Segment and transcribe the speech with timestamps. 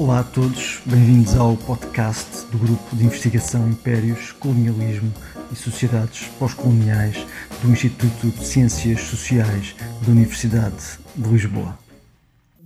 [0.00, 5.12] Olá a todos, bem-vindos ao podcast do Grupo de Investigação Impérios, Colonialismo
[5.52, 7.26] e Sociedades Pós-Coloniais
[7.60, 11.76] do Instituto de Ciências Sociais da Universidade de Lisboa.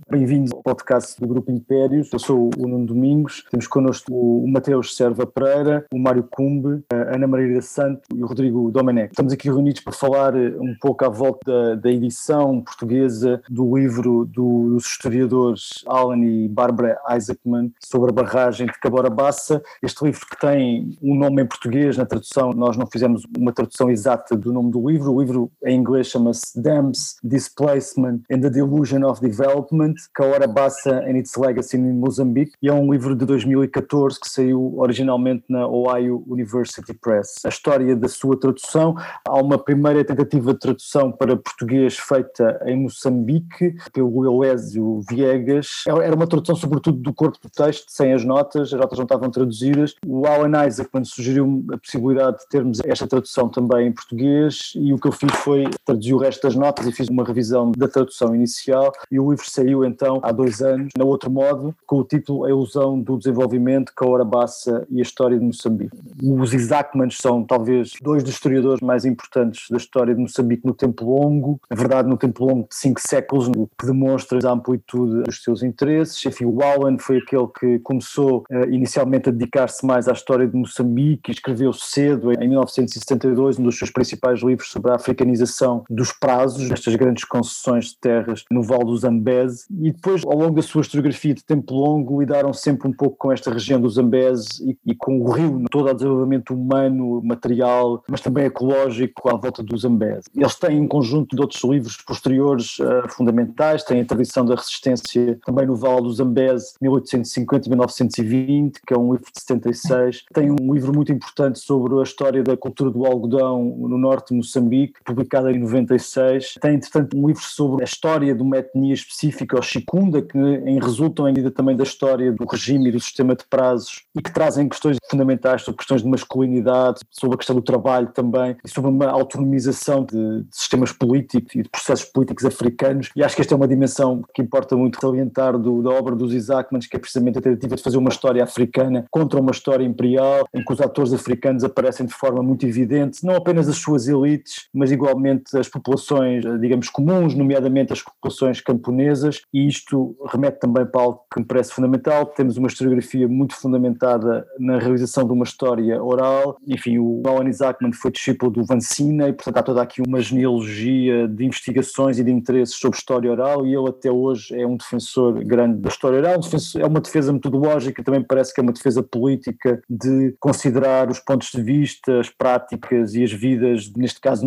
[0.07, 2.13] Bem-vindos ao podcast do Grupo Impérios.
[2.13, 3.43] Eu sou o Nuno Domingos.
[3.49, 8.27] Temos connosco o Mateus Serva Pereira, o Mário Cumbe, a Ana Maria Santo e o
[8.27, 9.09] Rodrigo Domenech.
[9.09, 14.25] Estamos aqui reunidos para falar eh, um pouco à volta da, edição portuguesa do livro
[14.25, 19.59] dos historiadores Alan e Barbara Isaacman sobre a barragem de Cabora Bassa.
[19.81, 23.89] Este livro que tem um nome em português na tradução, nós não fizemos uma tradução
[23.89, 25.11] exata do nome do livro.
[25.11, 31.17] O livro em inglês chama-se Dams, Displacement and the Delusion of Development Kaora Bassa and
[31.17, 36.23] Its Legacy in Mozambique, e é um livro de 2014 que saiu originalmente na Ohio
[36.27, 37.35] University Press.
[37.45, 38.95] A história da sua tradução,
[39.27, 45.83] há uma primeira tentativa de tradução para português feita em Moçambique pelo Elésio Viegas.
[45.87, 49.29] Era uma tradução sobretudo do corpo do texto, sem as notas, as notas não estavam
[49.29, 49.95] traduzidas.
[50.05, 54.93] O Alan Isaac, quando sugeriu a possibilidade de termos esta tradução também em português, e
[54.93, 57.87] o que eu fiz foi traduzir o resto das notas e fiz uma revisão da
[57.87, 62.03] tradução inicial, e o livro saiu então há dois anos, na outro modo, com o
[62.03, 65.97] título A Ilusão do Desenvolvimento, Caora Bassa e a História de Moçambique.
[66.21, 71.05] Os Isaacmans são talvez dois dos historiadores mais importantes da história de Moçambique no tempo
[71.05, 75.43] longo, na verdade no tempo longo de cinco séculos, o que demonstra a amplitude dos
[75.43, 76.25] seus interesses.
[76.25, 80.55] Enfim, o Allen foi aquele que começou uh, inicialmente a dedicar-se mais à história de
[80.55, 86.69] Moçambique, escreveu cedo, em 1972, um dos seus principais livros sobre a africanização dos prazos,
[86.69, 90.81] destas grandes concessões de terras no Val do Zambeze, e depois, ao longo da sua
[90.81, 94.95] historiografia de tempo longo, lidaram sempre um pouco com esta região do Zambeze e, e
[94.95, 100.23] com o rio, todo o desenvolvimento humano, material, mas também ecológico à volta do Zambeze.
[100.35, 105.37] Eles têm um conjunto de outros livros posteriores uh, fundamentais, têm a tradição da resistência
[105.45, 110.25] também no Vale do Zambeze, 1850 e 1920, que é um livro de 76.
[110.33, 114.35] Tem um livro muito importante sobre a história da cultura do algodão no norte de
[114.35, 116.55] Moçambique, publicado em 96.
[116.61, 121.25] Tem, entretanto, um livro sobre a história de uma etnia específica, Chicunda, que em resultam
[121.25, 124.97] ainda também da história do regime e do sistema de prazos e que trazem questões
[125.09, 130.05] fundamentais sobre questões de masculinidade, sobre a questão do trabalho também e sobre uma autonomização
[130.05, 133.09] de, de sistemas políticos e de processos políticos africanos.
[133.15, 136.33] E acho que esta é uma dimensão que importa muito salientar do, da obra dos
[136.33, 140.47] Isaacmans, que é precisamente a tentativa de fazer uma história africana contra uma história imperial,
[140.53, 144.67] em que os atores africanos aparecem de forma muito evidente, não apenas as suas elites,
[144.73, 151.01] mas igualmente as populações, digamos, comuns, nomeadamente as populações camponesas, e isto remete também para
[151.01, 152.25] algo que me parece fundamental.
[152.25, 156.57] Temos uma historiografia muito fundamentada na realização de uma história oral.
[156.67, 161.25] Enfim, o Alan Isaacman foi discípulo do Vancina e, portanto, há toda aqui uma genealogia
[161.29, 165.41] de investigações e de interesses sobre história oral e ele até hoje é um defensor
[165.45, 166.41] grande da história oral.
[166.77, 171.49] é uma defesa metodológica, também parece que é uma defesa política de considerar os pontos
[171.53, 174.45] de vista, as práticas e as vidas, neste caso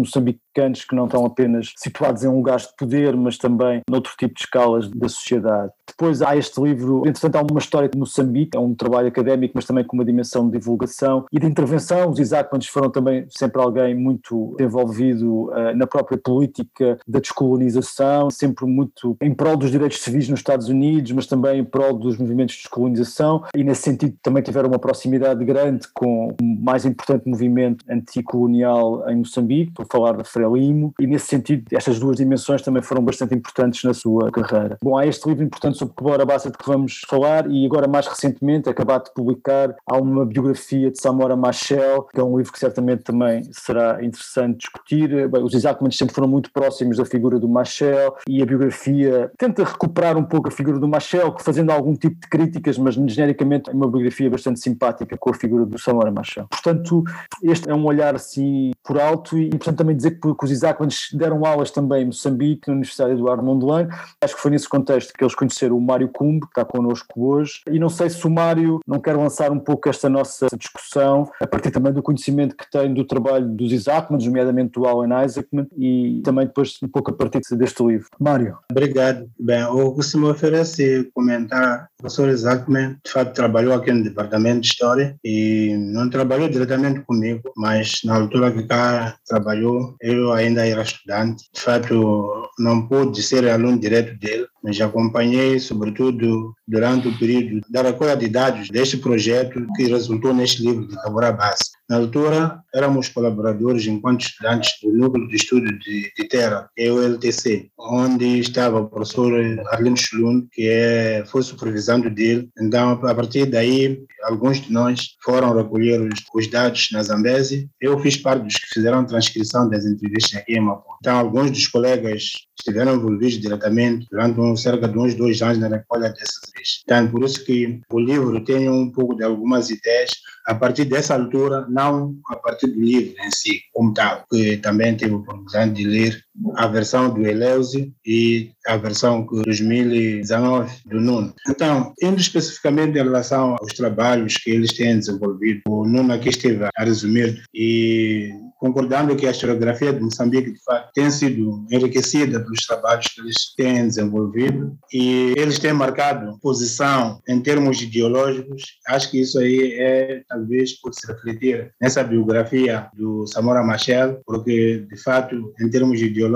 [0.86, 4.40] que não estão apenas situados em um lugar de poder, mas também noutro tipo de
[4.40, 5.72] escalas da sociedade.
[5.86, 9.64] Depois há este livro, entretanto há uma história de Moçambique, é um trabalho académico, mas
[9.64, 12.10] também com uma dimensão de divulgação e de intervenção.
[12.10, 18.66] Os Isaacmans foram também sempre alguém muito envolvido uh, na própria política da descolonização, sempre
[18.66, 22.56] muito em prol dos direitos civis nos Estados Unidos, mas também em prol dos movimentos
[22.56, 27.84] de descolonização e nesse sentido também tiveram uma proximidade grande com o mais importante movimento
[27.88, 33.02] anticolonial em Moçambique, por falar da Frelimo, e nesse sentido estas duas dimensões também foram
[33.02, 34.76] bastante importantes na sua carreira.
[34.82, 38.06] Bom, há este livro importante sobre Kebora Bassa de que vamos falar e agora mais
[38.06, 42.58] recentemente, acabado de publicar, há uma biografia de Samora Machel, que é um livro que
[42.58, 45.28] certamente também será interessante discutir.
[45.28, 49.64] Bem, os Isaacmans sempre foram muito próximos da figura do Machel e a biografia tenta
[49.64, 53.72] recuperar um pouco a figura do Machel, fazendo algum tipo de críticas, mas genericamente é
[53.72, 56.46] uma biografia bastante simpática com a figura do Samora Machel.
[56.50, 57.04] Portanto,
[57.42, 61.08] este é um olhar assim por alto e, portanto, também dizer que, que os Isaacmans
[61.12, 63.88] deram aulas também em Moçambique, na Universidade Eduardo Mondlane.
[64.22, 67.60] Acho que foi nesse contexto que eles conheceram o Mário Cumbe, que está connosco hoje,
[67.70, 71.46] e não sei se o Mário não quer lançar um pouco esta nossa discussão, a
[71.46, 76.20] partir também do conhecimento que tem do trabalho dos Isaacman, nomeadamente do Alan Isaacman, e
[76.24, 78.08] também depois um pouco a partir deste livro.
[78.18, 78.58] Mário.
[78.70, 79.28] Obrigado.
[79.38, 84.04] Bem, o que se me oferece comentar, o professor Isaacman, de fato, trabalhou aqui no
[84.04, 90.17] Departamento de História e não trabalhou diretamente comigo, mas na altura que cá trabalhou, eu
[90.32, 91.44] ainda era estudante.
[91.54, 97.82] De fato, não pude ser aluno direto dele, mas acompanhei, sobretudo, durante o período da
[97.82, 101.77] recolha de dados deste projeto que resultou neste livro de Cabora Bassa.
[101.88, 106.92] Na altura, éramos colaboradores enquanto estudantes do Núcleo de Estudo de, de Terra, que é
[106.92, 109.32] o LTC, onde estava o professor
[109.72, 112.50] Arlindo Schlund, que é, foi supervisando dele.
[112.60, 117.70] Então, a partir daí, alguns de nós foram recolher os, os dados na Zambese.
[117.80, 120.98] Eu fiz parte dos que fizeram transcrição das entrevistas aqui em Maputo.
[121.00, 125.68] Então, alguns dos colegas estiveram envolvidos diretamente durante um, cerca de uns dois anos na
[125.68, 126.82] recolha dessas leis.
[126.84, 130.10] Então, por isso que o livro tem um pouco de algumas ideias
[130.46, 134.96] a partir dessa altura, não a partir do livro em si, como tal, que também
[134.96, 136.24] tive a oportunidade de ler
[136.56, 141.34] a versão do Eleusi e a versão de 2019 do Nuno.
[141.48, 146.64] Então, indo especificamente em relação aos trabalhos que eles têm desenvolvido, o Nuno aqui esteve
[146.64, 152.66] a resumir e concordando que a historiografia de Moçambique, de fato, tem sido enriquecida pelos
[152.66, 158.62] trabalhos que eles têm desenvolvido e eles têm marcado posição em termos ideológicos.
[158.88, 164.84] Acho que isso aí é, talvez, por se refletir nessa biografia do Samora Machel, porque,
[164.90, 166.27] de fato, em termos ideológicos,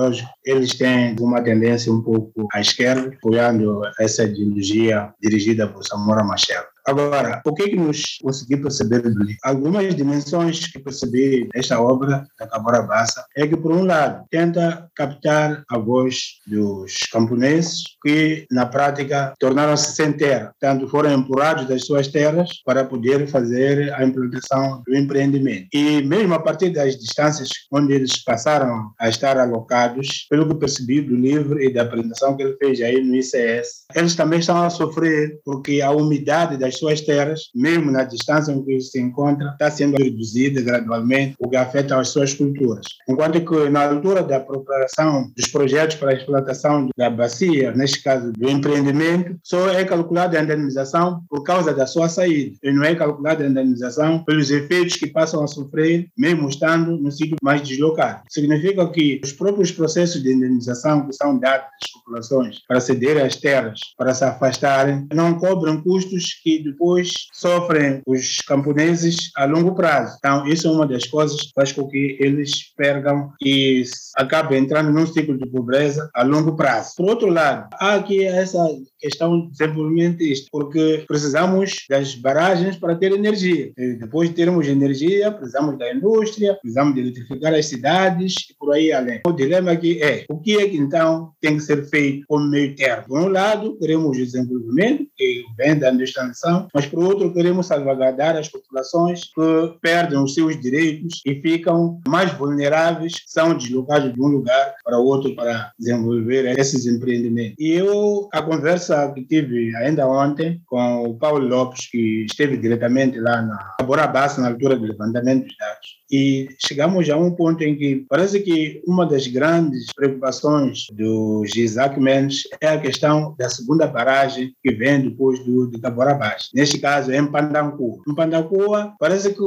[0.45, 6.72] eles têm uma tendência um pouco à esquerda, apoiando essa ideologia dirigida por Samora Machel.
[6.87, 9.37] Agora, o que é que nos consegui perceber do livro?
[9.45, 14.89] Algumas dimensões que percebi desta obra da Cabora Bassa é que, por um lado, tenta
[14.95, 21.85] captar a voz dos camponeses que, na prática, tornaram-se sem terra, tanto foram empurrados das
[21.85, 25.69] suas terras para poder fazer a implantação do empreendimento.
[25.73, 31.01] E mesmo a partir das distâncias onde eles passaram a estar alocados, pelo que percebi
[31.01, 34.71] do livro e da apresentação que ele fez aí no ICS, eles também estão a
[34.71, 39.71] sofrer porque a umidade das suas terras, mesmo na distância em que se encontra, está
[39.71, 42.87] sendo reduzida gradualmente, o que afeta as suas culturas.
[43.09, 48.33] Enquanto que na altura da preparação dos projetos para a explotação da bacia, neste caso
[48.33, 52.95] do empreendimento, só é calculada a indenização por causa da sua saída, e não é
[52.95, 58.23] calculada a indenização pelos efeitos que passam a sofrer, mesmo estando no sítio mais deslocado.
[58.29, 63.37] Significa que os próprios processos de indenização que são dados às populações para ceder as
[63.37, 70.17] terras, para se afastarem, não cobrem custos que depois sofrem os camponeses a longo prazo.
[70.19, 73.83] Então, isso é uma das coisas que faz com que eles percam e
[74.17, 76.95] acabem entrando num ciclo de pobreza a longo prazo.
[76.97, 78.65] Por outro lado, há aqui essa
[78.99, 83.73] questão desenvolvimentista, porque precisamos das barragens para ter energia.
[83.77, 88.73] E depois de termos energia, precisamos da indústria, precisamos de eletrificar as cidades e por
[88.73, 89.21] aí além.
[89.27, 92.75] O dilema aqui é, o que é que então tem que ser feito como meio
[92.77, 93.05] termo?
[93.09, 98.49] Por um lado, queremos desenvolvimento, que vem da industrialização, mas por outro, queremos salvaguardar as
[98.49, 104.75] populações que perdem os seus direitos e ficam mais vulneráveis, são deslocados de um lugar
[104.85, 107.57] para outro para desenvolver esses empreendimentos.
[107.59, 113.19] E eu, a conversa que tive ainda ontem com o Paulo Lopes, que esteve diretamente
[113.19, 117.75] lá na Borabassa, na altura do levantamento dos dados, e chegamos a um ponto em
[117.75, 123.87] que parece que uma das grandes preocupações dos Isaac Mendes é a questão da segunda
[123.87, 126.51] barragem que vem depois do, de Taborabás.
[126.55, 128.03] Neste caso, é em Pandancua.
[128.07, 129.41] Em Pandancua, parece que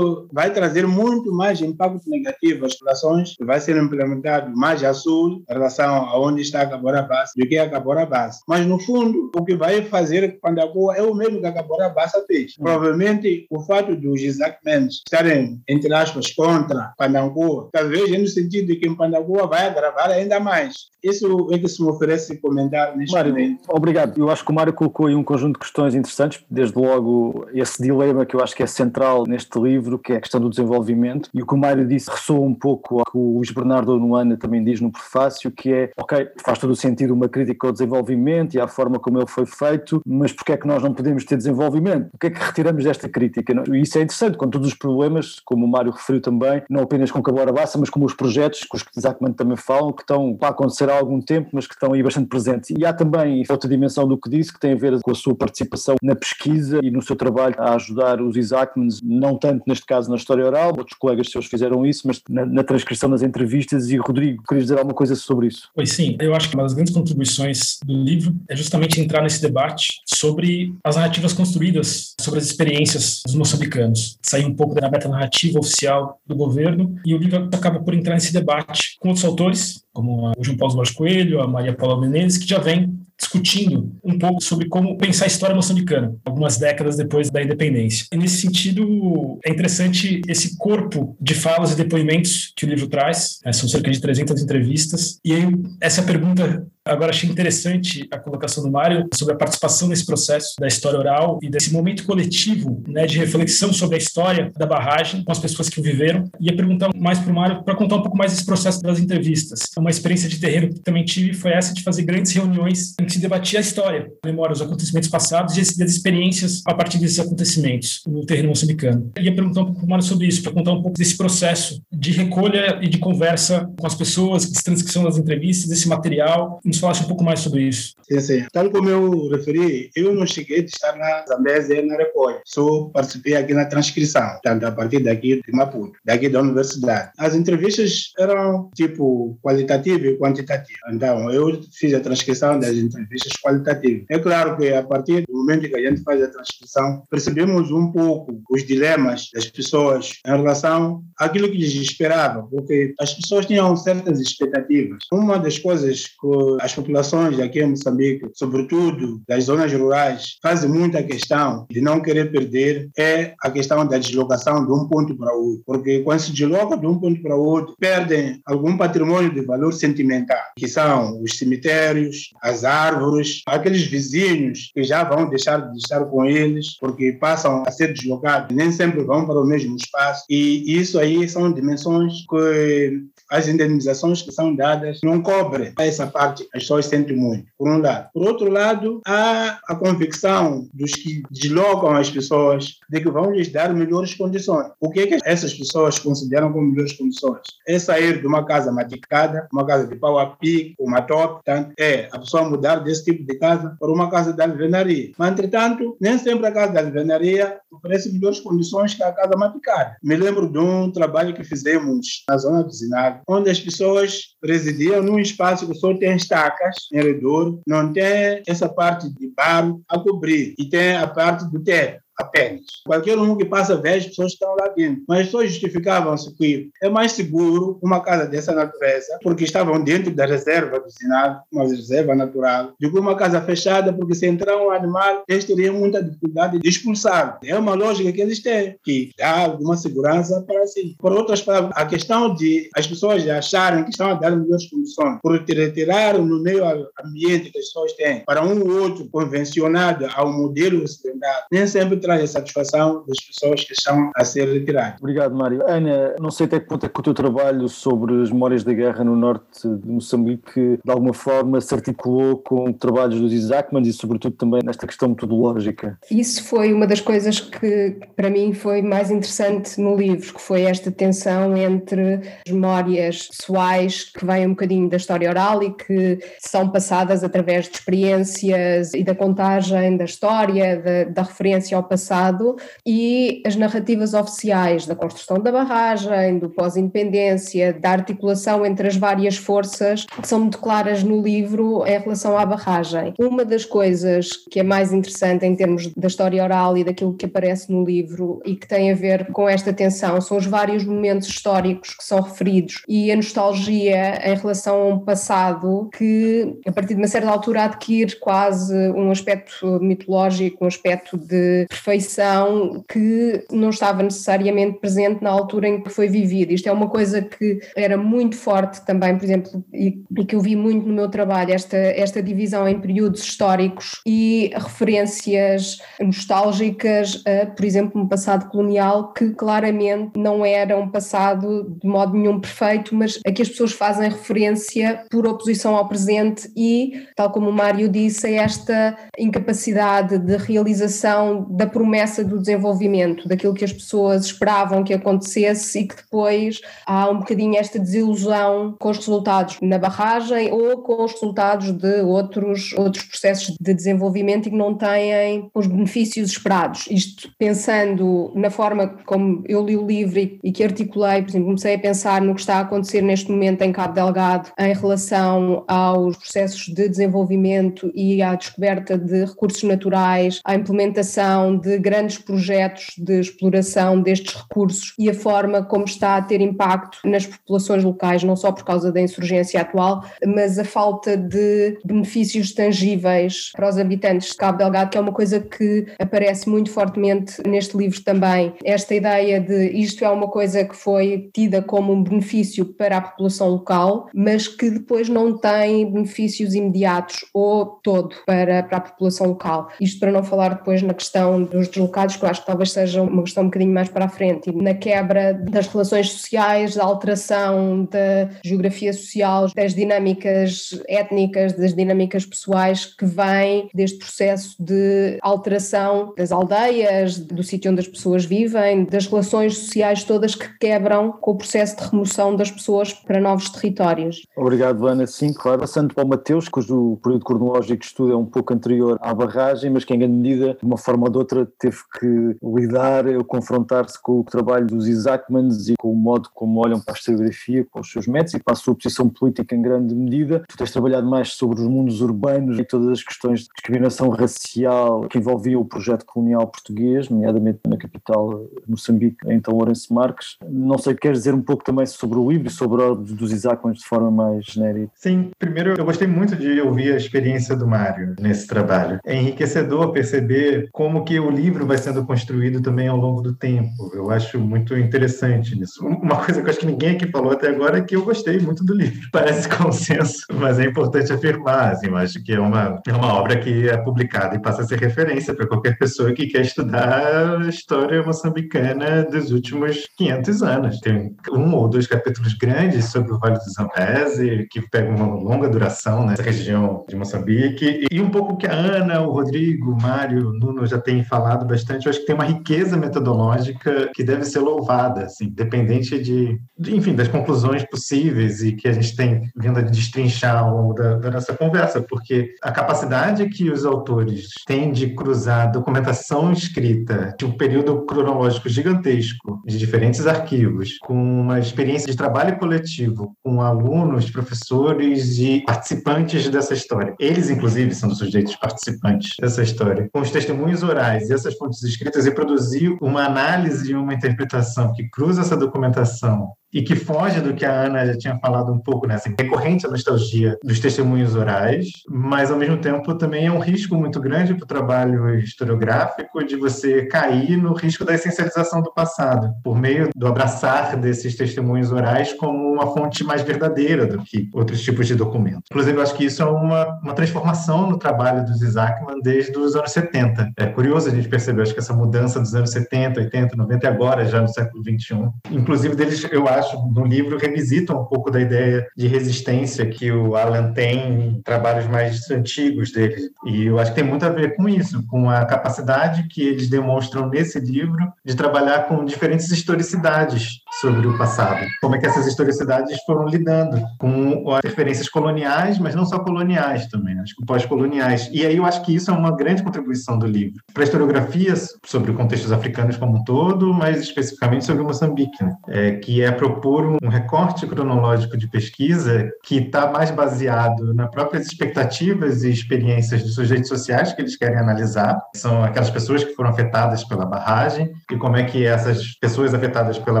[0.32, 5.42] vai trazer muito mais impacto negativo às populações, que vai ser implementado mais a sul,
[5.48, 8.40] em relação a onde está a Caborabás, do que a Caborabás.
[8.46, 12.54] Mas, no fundo, o que vai fazer Pandancua é o mesmo que a Caborabás fez.
[12.56, 18.76] Provavelmente, o fato dos Isaac Mendes estarem, entre aspas, contra Pandangua, talvez no sentido de
[18.76, 20.92] que Pandangua vai agravar ainda mais.
[21.02, 23.60] Isso é que se me oferece comentar neste Mário, momento.
[23.68, 24.18] Obrigado.
[24.18, 27.82] Eu acho que o Mário colocou aí um conjunto de questões interessantes, desde logo esse
[27.82, 31.28] dilema que eu acho que é central neste livro, que é a questão do desenvolvimento,
[31.34, 34.38] e o que o Mário disse ressoa um pouco ao que o Luís Bernardo Nuana
[34.38, 38.54] também diz no prefácio, que é, ok, faz todo o sentido uma crítica ao desenvolvimento
[38.54, 41.36] e à forma como ele foi feito, mas porquê é que nós não podemos ter
[41.36, 42.08] desenvolvimento?
[42.14, 43.52] O que é que retiramos desta crítica?
[43.70, 46.82] E isso é interessante, com todos os problemas, como o Mário referiu também, também, não
[46.82, 50.02] apenas com Cabora Bassa, mas como os projetos, que os que exatamente também falam, que
[50.02, 52.74] estão a acontecer há algum tempo, mas que estão aí bastante presentes.
[52.76, 55.34] E há também outra dimensão do que disse, que tem a ver com a sua
[55.34, 60.10] participação na pesquisa e no seu trabalho a ajudar os Isaacmans, não tanto neste caso
[60.10, 63.90] na história oral, outros colegas seus fizeram isso, mas na, na transcrição das entrevistas.
[63.90, 65.68] E Rodrigo, querias dizer alguma coisa sobre isso?
[65.74, 69.40] Pois sim, eu acho que uma das grandes contribuições do livro é justamente entrar nesse
[69.40, 75.08] debate sobre as narrativas construídas, sobre as experiências dos moçambicanos, sair um pouco da meta
[75.08, 79.84] narrativa oficial do governo, e o livro acaba por entrar nesse debate com outros autores,
[79.92, 84.18] como o João Paulo Borges Coelho, a Maria Paula Menezes, que já vem discutindo um
[84.18, 88.06] pouco sobre como pensar a história moçambicana, algumas décadas depois da independência.
[88.12, 93.38] E nesse sentido, é interessante esse corpo de falas e depoimentos que o livro traz,
[93.44, 95.46] né, são cerca de 300 entrevistas, e aí
[95.80, 100.66] essa pergunta Agora, achei interessante a colocação do Mário sobre a participação nesse processo da
[100.66, 105.32] história oral e desse momento coletivo né, de reflexão sobre a história da barragem com
[105.32, 106.28] as pessoas que o viveram.
[106.38, 109.60] Ia perguntar mais para o Mário para contar um pouco mais desse processo das entrevistas.
[109.78, 113.14] Uma experiência de terreno que também tive foi essa de fazer grandes reuniões em que
[113.14, 118.02] se debatia a história, memória, os acontecimentos passados e as experiências a partir desses acontecimentos
[118.06, 119.10] no terreno moçambicano.
[119.18, 121.80] Ia perguntar um pouco para o Mário sobre isso, para contar um pouco desse processo
[121.90, 126.60] de recolha e de conversa com as pessoas, de transcrição das entrevistas, desse material.
[126.74, 127.94] Nos falasse um pouco mais sobre isso.
[128.02, 128.46] Sim, sim.
[128.52, 132.84] Tal como eu referi, eu não cheguei a estar na Zambésia e na Recolha, só
[132.92, 137.12] participei aqui na transcrição, tanto a partir daqui de Maputo, daqui da universidade.
[137.16, 140.78] As entrevistas eram tipo qualitativa e quantitativa.
[140.92, 144.04] Então, eu fiz a transcrição das entrevistas qualitativas.
[144.10, 147.92] É claro que a partir do momento que a gente faz a transcrição, percebemos um
[147.92, 153.76] pouco os dilemas das pessoas em relação àquilo que lhes esperava, porque as pessoas tinham
[153.76, 155.04] certas expectativas.
[155.12, 161.02] Uma das coisas que as populações aqui em Moçambique, sobretudo das zonas rurais, fazem muita
[161.02, 165.62] questão de não querer perder é a questão da deslocação de um ponto para outro.
[165.66, 170.38] Porque quando se desloca de um ponto para outro, perdem algum patrimônio de valor sentimental,
[170.56, 176.24] que são os cemitérios, as árvores, aqueles vizinhos que já vão deixar de estar com
[176.24, 180.24] eles porque passam a ser deslocados, nem sempre vão para o mesmo espaço.
[180.30, 186.42] E isso aí são dimensões que as indenizações que são dadas não cobrem essa parte,
[186.54, 188.08] as pessoas sentem muito, por um lado.
[188.12, 193.50] Por outro lado, há a convicção dos que deslocam as pessoas de que vão lhes
[193.50, 194.68] dar melhores condições.
[194.80, 197.40] O que é que essas pessoas consideram como melhores condições?
[197.66, 201.72] É sair de uma casa maticada, uma casa de pau a pique, uma top, portanto,
[201.78, 205.12] é a pessoa mudar desse tipo de casa para uma casa de alvenaria.
[205.18, 209.96] Mas, entretanto, nem sempre a casa de alvenaria oferece melhores condições que a casa maticada.
[210.02, 215.02] Me lembro de um trabalho que fizemos na zona do Zinag, onde as pessoas residiam
[215.02, 219.98] num espaço que só tem estacas em redor, não tem essa parte de barro a
[219.98, 222.62] cobrir e tem a parte do teto apenas.
[222.86, 225.02] Qualquer um que passa vê as pessoas estão lá dentro.
[225.08, 230.14] Mas as pessoas justificavam-se que é mais seguro uma casa dessa natureza, porque estavam dentro
[230.14, 234.56] da reserva do Sinado, uma reserva natural, do que uma casa fechada, porque se entrar
[234.56, 237.38] um animal, eles teriam muita dificuldade de expulsar.
[237.44, 240.96] É uma lógica que eles têm, que dá alguma segurança para si.
[240.98, 245.18] Por outras palavras, a questão de as pessoas acharem que estão a dar melhores condições,
[245.22, 246.64] por retirar no meio
[247.04, 251.96] ambiente que as pessoas têm, para um ou outro convencionado ao modelo ocidental, nem sempre
[252.04, 254.96] traz a satisfação das pessoas que estão a ser retiradas.
[255.00, 255.62] Obrigado, Mário.
[255.66, 258.74] Ana, não sei até que ponto é que o teu trabalho sobre as memórias da
[258.74, 263.92] guerra no norte de Moçambique de alguma forma se articulou com trabalhos dos Isaacman e
[263.92, 265.98] sobretudo também nesta questão metodológica.
[266.10, 270.62] Isso foi uma das coisas que para mim foi mais interessante no livro, que foi
[270.62, 276.18] esta tensão entre as memórias pessoais que vêm um bocadinho da história oral e que
[276.38, 281.93] são passadas através de experiências e da contagem da história, da, da referência ao passado
[281.94, 288.96] passado e as narrativas oficiais da construção da barragem, do pós-independência, da articulação entre as
[288.96, 293.14] várias forças que são muito claras no livro em relação à barragem.
[293.18, 297.26] Uma das coisas que é mais interessante em termos da história oral e daquilo que
[297.26, 301.28] aparece no livro e que tem a ver com esta tensão são os vários momentos
[301.28, 306.94] históricos que são referidos e a nostalgia em relação a um passado que, a partir
[306.94, 313.68] de uma certa altura, adquire quase um aspecto mitológico, um aspecto de perfeição que não
[313.68, 316.54] estava necessariamente presente na altura em que foi vivida.
[316.54, 320.40] Isto é uma coisa que era muito forte também, por exemplo, e, e que eu
[320.40, 327.46] vi muito no meu trabalho, esta, esta divisão em períodos históricos e referências nostálgicas a,
[327.46, 332.94] por exemplo, um passado colonial que claramente não era um passado de modo nenhum perfeito,
[332.94, 337.52] mas a que as pessoas fazem referência por oposição ao presente e, tal como o
[337.52, 344.26] Mário disse, a esta incapacidade de realização da promessa do desenvolvimento, daquilo que as pessoas
[344.26, 349.76] esperavam que acontecesse e que depois há um bocadinho esta desilusão com os resultados na
[349.76, 355.50] barragem ou com os resultados de outros, outros processos de desenvolvimento e que não têm
[355.52, 356.86] os benefícios esperados.
[356.88, 361.74] Isto pensando na forma como eu li o livro e, que articulei, por exemplo, comecei
[361.74, 366.16] a pensar no que está a acontecer neste momento em Cabo Delgado em relação aos
[366.16, 373.20] processos de desenvolvimento e à descoberta de recursos naturais, à implementação de grandes projetos de
[373.20, 378.36] exploração destes recursos e a forma como está a ter impacto nas populações locais, não
[378.36, 384.28] só por causa da insurgência atual, mas a falta de benefícios tangíveis para os habitantes
[384.28, 388.52] de Cabo Delgado, que é uma coisa que aparece muito fortemente neste livro também.
[388.62, 393.00] Esta ideia de isto é uma coisa que foi tida como um benefício para a
[393.00, 399.28] população local, mas que depois não tem benefícios imediatos ou todo para, para a população
[399.28, 399.68] local.
[399.80, 403.02] Isto para não falar depois na questão dos deslocados, que eu acho que talvez seja
[403.02, 406.84] uma questão um bocadinho mais para a frente, e na quebra das relações sociais, da
[406.84, 415.18] alteração da geografia social, das dinâmicas étnicas, das dinâmicas pessoais que vêm deste processo de
[415.22, 421.12] alteração das aldeias, do sítio onde as pessoas vivem, das relações sociais todas que quebram
[421.12, 424.26] com o processo de remoção das pessoas para novos territórios.
[424.36, 425.06] Obrigado, Ana.
[425.06, 425.60] Sim, claro.
[425.60, 429.70] Passando para o Mateus, cujo período cronológico de estudo é um pouco anterior à barragem,
[429.70, 433.24] mas que em grande medida, de uma forma ou de outra, teve que lidar ou
[433.24, 437.66] confrontar-se com o trabalho dos Isaacmans e com o modo como olham para a historiografia,
[437.70, 440.44] com os seus métodos e para a sua posição política em grande medida.
[440.48, 445.08] Tu tens trabalhado mais sobre os mundos urbanos e todas as questões de discriminação racial
[445.08, 450.36] que envolviam o projeto colonial português, nomeadamente na capital Moçambique, então Lourenço Marques.
[450.48, 453.32] Não sei, queres dizer um pouco também sobre o livro e sobre a obra dos
[453.32, 454.90] Isaacmans de forma mais genérica?
[454.94, 458.98] Sim, primeiro eu gostei muito de ouvir a experiência do Mário nesse trabalho.
[459.04, 463.90] É enriquecedor perceber como que o livro vai sendo construído também ao longo do tempo.
[463.94, 465.84] Eu acho muito interessante nisso.
[465.84, 468.38] Uma coisa que eu acho que ninguém aqui falou até agora é que eu gostei
[468.38, 469.08] muito do livro.
[469.12, 471.72] Parece consenso, mas é importante afirmar.
[471.72, 474.64] Assim, eu acho que é uma, é uma obra que é publicada e passa a
[474.64, 480.80] ser referência para qualquer pessoa que quer estudar a história moçambicana dos últimos 500 anos.
[480.80, 485.48] Tem um ou dois capítulos grandes sobre o Vale do Zambeze, que pegam uma longa
[485.48, 487.86] duração nessa região de Moçambique.
[487.90, 491.46] E um pouco que a Ana, o Rodrigo, o Mário, o Nuno já têm falado
[491.46, 496.40] bastante, eu acho que tem uma riqueza metodológica que deve ser louvada, assim, dependente de,
[496.58, 500.74] de enfim, das conclusões possíveis e que a gente tem vindo a destrinchar ao longo
[500.74, 507.14] da, da nossa conversa, porque a capacidade que os autores têm de cruzar documentação escrita
[507.16, 513.40] de um período cronológico gigantesco, de diferentes arquivos, com uma experiência de trabalho coletivo, com
[513.40, 516.92] alunos, professores e participantes dessa história.
[516.98, 519.88] Eles, inclusive, são os sujeitos participantes dessa história.
[519.92, 524.88] Com os testemunhos orais essas fontes escritas, e produzir uma análise e uma interpretação que
[524.88, 528.86] cruza essa documentação e que foge do que a Ana já tinha falado um pouco,
[528.86, 528.94] né?
[528.94, 533.74] Assim, recorrente a nostalgia dos testemunhos orais, mas ao mesmo tempo também é um risco
[533.74, 539.34] muito grande para o trabalho historiográfico de você cair no risco da essencialização do passado,
[539.42, 544.62] por meio do abraçar desses testemunhos orais como uma fonte mais verdadeira do que outros
[544.62, 545.50] tipos de documentos.
[545.50, 549.56] Inclusive, eu acho que isso é uma, uma transformação no trabalho dos Isaacman desde os
[549.56, 550.32] anos 70.
[550.36, 553.68] É curioso a gente perceber, acho que essa mudança dos anos 70, 80, 90 e
[553.68, 555.10] agora já no século 21.
[555.32, 559.90] Inclusive, deles, eu acho acho, no livro revisitam um pouco da ideia de resistência que
[559.90, 563.10] o Alan tem em trabalhos mais antigos dele.
[563.26, 566.48] E eu acho que tem muito a ver com isso, com a capacidade que eles
[566.48, 571.44] demonstram nesse livro de trabalhar com diferentes historicidades sobre o passado.
[571.60, 576.66] Como é que essas historicidades foram lidando com as referências coloniais, mas não só coloniais
[576.68, 578.08] também, acho que pós-coloniais.
[578.12, 581.34] E aí eu acho que isso é uma grande contribuição do livro para a historiografia
[581.64, 585.34] sobre contextos africanos como um todo, mas especificamente sobre Moçambique, né?
[585.48, 591.26] é, que é propor um recorte cronológico de pesquisa que está mais baseado nas próprias
[591.26, 595.00] expectativas e experiências dos sujeitos sociais que eles querem analisar.
[595.14, 599.78] São aquelas pessoas que foram afetadas pela barragem e como é que essas pessoas afetadas
[599.78, 600.00] pela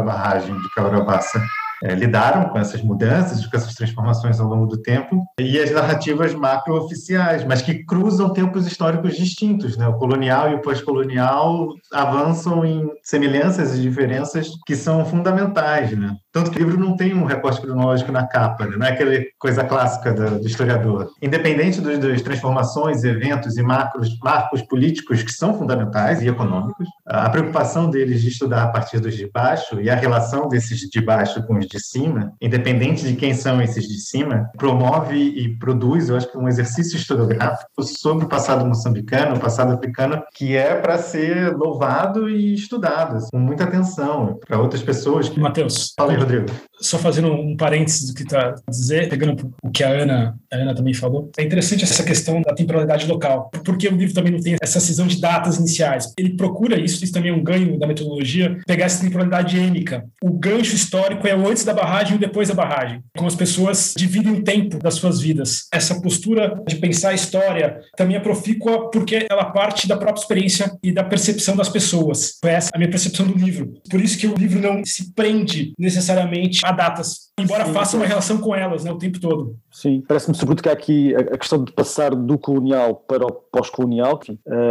[0.00, 1.42] barragem de Caurabassa
[1.82, 6.34] é, lidaram com essas mudanças, com essas transformações ao longo do tempo, e as narrativas
[6.34, 9.76] macro-oficiais, mas que cruzam tempos históricos distintos.
[9.76, 9.86] Né?
[9.88, 15.96] O colonial e o pós-colonial avançam em semelhanças e diferenças que são fundamentais.
[15.96, 16.14] Né?
[16.32, 18.76] Tanto que o livro não tem um recorte cronológico na capa, né?
[18.76, 21.10] não é aquela coisa clássica do, do historiador.
[21.22, 27.28] Independente dos, das transformações, eventos e macros, marcos políticos que são fundamentais e econômicos, a
[27.30, 31.42] preocupação deles de estudar a partir dos de baixo e a relação desses de baixo
[31.46, 36.16] com os de cima, independente de quem são esses de cima, promove e produz, eu
[36.16, 40.98] acho que um exercício historiográfico sobre o passado moçambicano, o passado africano, que é para
[40.98, 45.28] ser louvado e estudado assim, com muita atenção para outras pessoas.
[45.36, 46.46] Matheus, fala aí, Rodrigo.
[46.80, 50.56] Só fazendo um parênteses do que está a dizer, pegando o que a Ana, a
[50.56, 54.40] Ana também falou, é interessante essa questão da temporalidade local, porque o livro também não
[54.40, 56.12] tem essa cisão de datas iniciais.
[56.18, 60.04] Ele procura isso, isso também é um ganho da metodologia, pegar essa temporalidade ênica.
[60.22, 63.00] O gancho histórico é antes da barragem e depois da barragem.
[63.16, 65.68] Como as pessoas dividem o tempo das suas vidas.
[65.72, 70.76] Essa postura de pensar a história também é profícua porque ela parte da própria experiência
[70.82, 72.38] e da percepção das pessoas.
[72.40, 73.74] Foi essa a minha percepção do livro.
[73.88, 77.72] Por isso que o livro não se prende necessariamente a datas, embora Sim.
[77.72, 79.56] faça uma relação com elas né, o tempo todo.
[79.70, 84.20] Sim, parece-me sobretudo que há aqui a questão de passar do colonial para o pós-colonial.